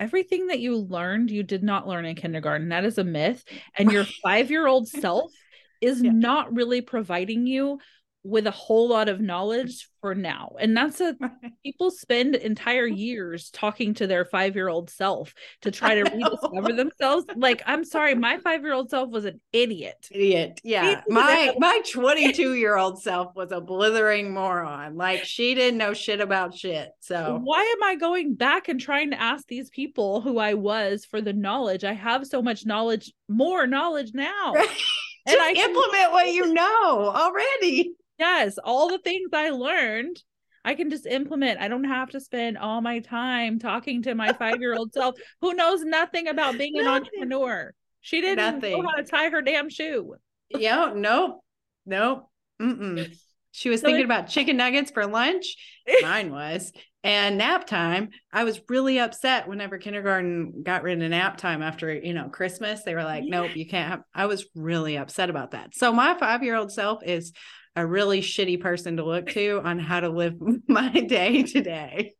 everything 0.00 0.48
that 0.48 0.58
you 0.58 0.76
learned 0.76 1.30
you 1.30 1.44
did 1.44 1.62
not 1.62 1.86
learn 1.86 2.04
in 2.04 2.16
kindergarten 2.16 2.68
that 2.68 2.84
is 2.84 2.98
a 2.98 3.04
myth 3.04 3.44
and 3.78 3.92
your 3.92 4.04
5 4.22 4.50
year 4.50 4.66
old 4.66 4.88
self 4.88 5.32
is 5.80 6.02
yeah. 6.02 6.10
not 6.10 6.54
really 6.54 6.80
providing 6.80 7.46
you 7.46 7.78
with 8.24 8.46
a 8.46 8.52
whole 8.52 8.88
lot 8.88 9.08
of 9.08 9.20
knowledge 9.20 9.88
for 10.00 10.14
now. 10.14 10.54
And 10.60 10.76
that's 10.76 11.00
a 11.00 11.16
people 11.64 11.90
spend 11.90 12.36
entire 12.36 12.86
years 12.86 13.50
talking 13.50 13.94
to 13.94 14.06
their 14.06 14.24
5-year-old 14.24 14.90
self 14.90 15.34
to 15.62 15.70
try 15.70 15.96
to 15.96 16.02
rediscover 16.02 16.72
themselves. 16.72 17.26
Like, 17.34 17.62
I'm 17.66 17.84
sorry, 17.84 18.14
my 18.14 18.38
5-year-old 18.38 18.90
self 18.90 19.10
was 19.10 19.24
an 19.24 19.40
idiot. 19.52 20.08
Idiot. 20.10 20.60
Yeah. 20.62 21.02
My 21.08 21.54
my 21.58 21.80
22-year-old 21.94 23.02
self 23.02 23.34
was 23.34 23.50
a 23.50 23.60
blithering 23.60 24.32
moron. 24.32 24.96
Like 24.96 25.24
she 25.24 25.54
didn't 25.54 25.78
know 25.78 25.94
shit 25.94 26.20
about 26.20 26.56
shit. 26.56 26.90
So 27.00 27.40
why 27.42 27.62
am 27.62 27.82
I 27.82 27.96
going 27.96 28.34
back 28.34 28.68
and 28.68 28.80
trying 28.80 29.10
to 29.10 29.20
ask 29.20 29.46
these 29.48 29.70
people 29.70 30.20
who 30.20 30.38
I 30.38 30.54
was 30.54 31.04
for 31.04 31.20
the 31.20 31.32
knowledge? 31.32 31.84
I 31.84 31.94
have 31.94 32.26
so 32.26 32.40
much 32.40 32.66
knowledge, 32.66 33.12
more 33.28 33.66
knowledge 33.66 34.12
now. 34.14 34.54
and 35.26 35.36
I 35.40 35.52
implement 35.52 36.12
what 36.12 36.32
you 36.32 36.52
know 36.52 37.12
already. 37.14 37.94
Yes, 38.22 38.56
all 38.62 38.88
the 38.88 38.98
things 38.98 39.30
I 39.32 39.50
learned, 39.50 40.22
I 40.64 40.74
can 40.74 40.90
just 40.90 41.06
implement. 41.06 41.60
I 41.60 41.66
don't 41.66 41.82
have 41.82 42.10
to 42.10 42.20
spend 42.20 42.56
all 42.56 42.80
my 42.80 43.00
time 43.00 43.58
talking 43.58 44.00
to 44.02 44.14
my 44.14 44.32
five 44.32 44.60
year 44.60 44.76
old 44.76 44.92
self 44.94 45.16
who 45.40 45.54
knows 45.54 45.82
nothing 45.82 46.28
about 46.28 46.56
being 46.56 46.78
an 46.78 46.86
entrepreneur. 46.86 47.74
She 48.00 48.20
didn't 48.20 48.54
nothing. 48.54 48.80
know 48.80 48.88
how 48.88 48.94
to 48.94 49.02
tie 49.02 49.28
her 49.28 49.42
damn 49.42 49.68
shoe. 49.68 50.14
Yeah, 50.50 50.92
nope, 50.94 51.40
nope. 51.84 52.28
Mm-mm. 52.60 53.12
She 53.50 53.70
was 53.70 53.80
so 53.80 53.88
thinking 53.88 54.04
about 54.04 54.28
chicken 54.28 54.56
nuggets 54.56 54.92
for 54.92 55.04
lunch. 55.04 55.56
Mine 56.02 56.30
was. 56.30 56.70
And 57.02 57.38
nap 57.38 57.66
time, 57.66 58.10
I 58.32 58.44
was 58.44 58.60
really 58.68 59.00
upset 59.00 59.48
whenever 59.48 59.78
kindergarten 59.78 60.62
got 60.62 60.84
rid 60.84 61.02
of 61.02 61.10
nap 61.10 61.38
time 61.38 61.60
after, 61.60 61.92
you 61.92 62.14
know, 62.14 62.28
Christmas. 62.28 62.84
They 62.84 62.94
were 62.94 63.02
like, 63.02 63.24
yeah. 63.26 63.40
nope, 63.40 63.56
you 63.56 63.66
can't 63.66 63.90
have. 63.90 64.02
I 64.14 64.26
was 64.26 64.46
really 64.54 64.96
upset 64.96 65.28
about 65.28 65.50
that. 65.50 65.74
So 65.74 65.92
my 65.92 66.14
five 66.14 66.44
year 66.44 66.54
old 66.54 66.70
self 66.70 67.02
is 67.04 67.32
a 67.76 67.86
really 67.86 68.20
shitty 68.20 68.60
person 68.60 68.96
to 68.96 69.04
look 69.04 69.30
to 69.30 69.60
on 69.64 69.78
how 69.78 70.00
to 70.00 70.08
live 70.08 70.34
my 70.68 70.90
day 70.90 71.42
today. 71.42 72.14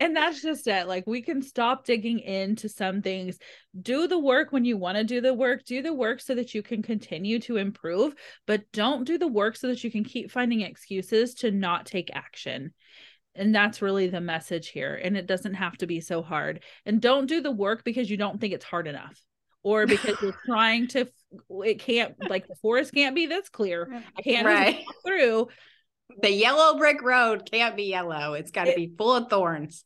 and 0.00 0.16
that's 0.16 0.42
just 0.42 0.66
it. 0.66 0.86
Like 0.86 1.06
we 1.06 1.22
can 1.22 1.42
stop 1.42 1.84
digging 1.84 2.20
into 2.20 2.68
some 2.68 3.02
things. 3.02 3.38
Do 3.80 4.06
the 4.06 4.18
work 4.18 4.52
when 4.52 4.64
you 4.64 4.76
want 4.76 4.96
to 4.98 5.04
do 5.04 5.20
the 5.20 5.34
work. 5.34 5.64
Do 5.64 5.82
the 5.82 5.92
work 5.92 6.20
so 6.20 6.34
that 6.34 6.54
you 6.54 6.62
can 6.62 6.82
continue 6.82 7.38
to 7.40 7.56
improve, 7.56 8.14
but 8.46 8.70
don't 8.72 9.04
do 9.04 9.18
the 9.18 9.28
work 9.28 9.56
so 9.56 9.68
that 9.68 9.82
you 9.82 9.90
can 9.90 10.04
keep 10.04 10.30
finding 10.30 10.60
excuses 10.60 11.34
to 11.36 11.50
not 11.50 11.86
take 11.86 12.10
action. 12.14 12.72
And 13.36 13.52
that's 13.52 13.82
really 13.82 14.06
the 14.06 14.20
message 14.20 14.68
here. 14.68 14.94
And 15.02 15.16
it 15.16 15.26
doesn't 15.26 15.54
have 15.54 15.76
to 15.78 15.88
be 15.88 16.00
so 16.00 16.22
hard. 16.22 16.62
And 16.86 17.00
don't 17.00 17.26
do 17.26 17.40
the 17.40 17.50
work 17.50 17.82
because 17.82 18.08
you 18.08 18.16
don't 18.16 18.40
think 18.40 18.54
it's 18.54 18.64
hard 18.64 18.86
enough 18.86 19.20
or 19.64 19.86
because 19.86 20.16
you're 20.22 20.36
trying 20.46 20.86
to 20.86 21.08
it 21.64 21.80
can't 21.80 22.14
like 22.28 22.46
the 22.46 22.54
forest 22.56 22.94
can't 22.94 23.16
be 23.16 23.26
this 23.26 23.48
clear. 23.48 23.90
I 24.16 24.22
can't 24.22 24.46
right. 24.46 24.84
through. 25.04 25.48
The 26.20 26.30
yellow 26.30 26.78
brick 26.78 27.02
road 27.02 27.50
can't 27.50 27.76
be 27.76 27.84
yellow. 27.84 28.34
It's 28.34 28.52
got 28.52 28.64
to 28.64 28.74
be 28.74 28.92
full 28.96 29.16
of 29.16 29.28
thorns. 29.28 29.84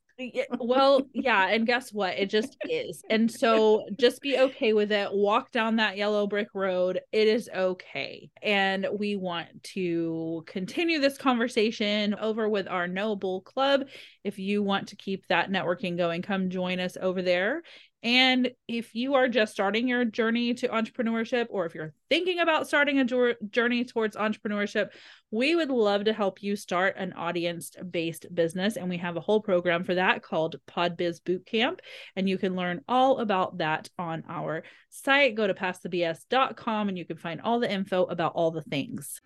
Well 0.59 1.03
yeah 1.15 1.47
and 1.47 1.65
guess 1.65 1.93
what? 1.93 2.19
It 2.19 2.29
just 2.29 2.57
is. 2.69 3.05
And 3.09 3.31
so 3.31 3.85
just 4.01 4.21
be 4.21 4.37
okay 4.37 4.73
with 4.73 4.91
it. 4.91 5.09
Walk 5.13 5.53
down 5.53 5.77
that 5.77 5.97
yellow 5.97 6.27
brick 6.27 6.49
road. 6.55 7.01
It 7.13 7.29
is 7.29 7.49
okay. 7.55 8.29
And 8.43 8.89
we 8.99 9.15
want 9.15 9.63
to 9.75 10.43
continue 10.49 10.99
this 10.99 11.19
conversation 11.19 12.15
over 12.15 12.49
with 12.49 12.67
our 12.67 12.89
No 12.89 13.15
Bull 13.15 13.43
Club. 13.43 13.85
If 14.25 14.41
you 14.41 14.61
want 14.65 14.89
to 14.89 14.97
keep 14.97 15.25
that 15.29 15.51
networking 15.51 15.97
going 15.97 16.23
come 16.23 16.51
join 16.51 16.81
us 16.81 16.97
over 17.01 17.23
there 17.23 17.63
and 18.03 18.53
if 18.69 18.95
you 18.95 19.15
are 19.15 19.29
just 19.29 19.53
starting 19.53 19.89
your 19.89 20.05
journey 20.05 20.55
to 20.55 20.69
entrepreneurship, 20.69 21.47
or 21.51 21.67
if 21.67 21.75
you're 21.75 21.95
thinking 22.09 22.39
about 22.39 22.69
starting 22.69 23.01
a 23.01 23.35
journey 23.51 23.85
towards 23.85 24.17
entrepreneurship, 24.17 24.91
we 25.33 25.57
would 25.57 25.71
love 25.71 26.05
to 26.05 26.13
help 26.13 26.43
you 26.43 26.55
start 26.55 26.95
an 26.97 27.13
audience 27.15 27.73
based 27.91 28.27
business. 28.33 28.77
And 28.77 28.89
we 28.89 28.99
have 28.99 29.17
a 29.17 29.21
whole 29.21 29.41
program 29.41 29.83
for 29.83 29.97
that 29.97 30.23
called 30.23 30.57
PodBiz 30.69 31.21
Bootcamp. 31.23 31.81
And 32.15 32.29
you 32.29 32.39
can 32.39 32.55
learn 32.55 32.83
all 32.89 33.19
about 33.19 33.59
that 33.59 33.89
on 33.99 34.23
our 34.29 34.63
site. 34.91 35.35
Go 35.35 35.49
to 35.49 35.55
passthebs.com 35.55 36.89
and 36.89 36.97
you 36.97 37.05
can 37.05 37.17
find 37.17 37.41
all 37.41 37.59
the 37.59 37.71
info 37.71 38.05
about 38.05 38.33
all 38.35 38.53
the 38.53 38.63
things. 38.63 39.21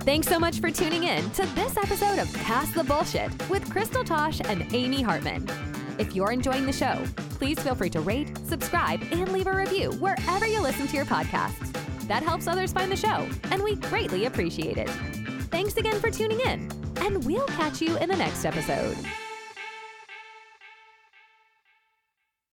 Thanks 0.00 0.28
so 0.28 0.38
much 0.38 0.60
for 0.60 0.70
tuning 0.70 1.04
in 1.04 1.30
to 1.32 1.46
this 1.54 1.76
episode 1.76 2.18
of 2.18 2.32
Pass 2.34 2.70
the 2.72 2.84
Bullshit 2.84 3.30
with 3.48 3.70
Crystal 3.70 4.04
Tosh 4.04 4.40
and 4.44 4.72
Amy 4.74 5.00
Hartman. 5.00 5.46
If 5.98 6.14
you're 6.14 6.32
enjoying 6.32 6.66
the 6.66 6.72
show, 6.72 7.04
please 7.38 7.58
feel 7.60 7.74
free 7.74 7.90
to 7.90 8.00
rate, 8.00 8.36
subscribe, 8.46 9.00
and 9.12 9.32
leave 9.32 9.46
a 9.46 9.56
review 9.56 9.92
wherever 9.92 10.46
you 10.46 10.60
listen 10.60 10.86
to 10.88 10.96
your 10.96 11.04
podcasts. 11.04 11.72
That 12.08 12.22
helps 12.22 12.46
others 12.46 12.72
find 12.72 12.90
the 12.90 12.96
show, 12.96 13.26
and 13.50 13.62
we 13.62 13.76
greatly 13.76 14.26
appreciate 14.26 14.76
it. 14.76 14.90
Thanks 15.50 15.76
again 15.76 16.00
for 16.00 16.10
tuning 16.10 16.40
in, 16.40 16.70
and 16.96 17.24
we'll 17.24 17.46
catch 17.46 17.80
you 17.80 17.96
in 17.98 18.08
the 18.08 18.16
next 18.16 18.44
episode. 18.44 18.96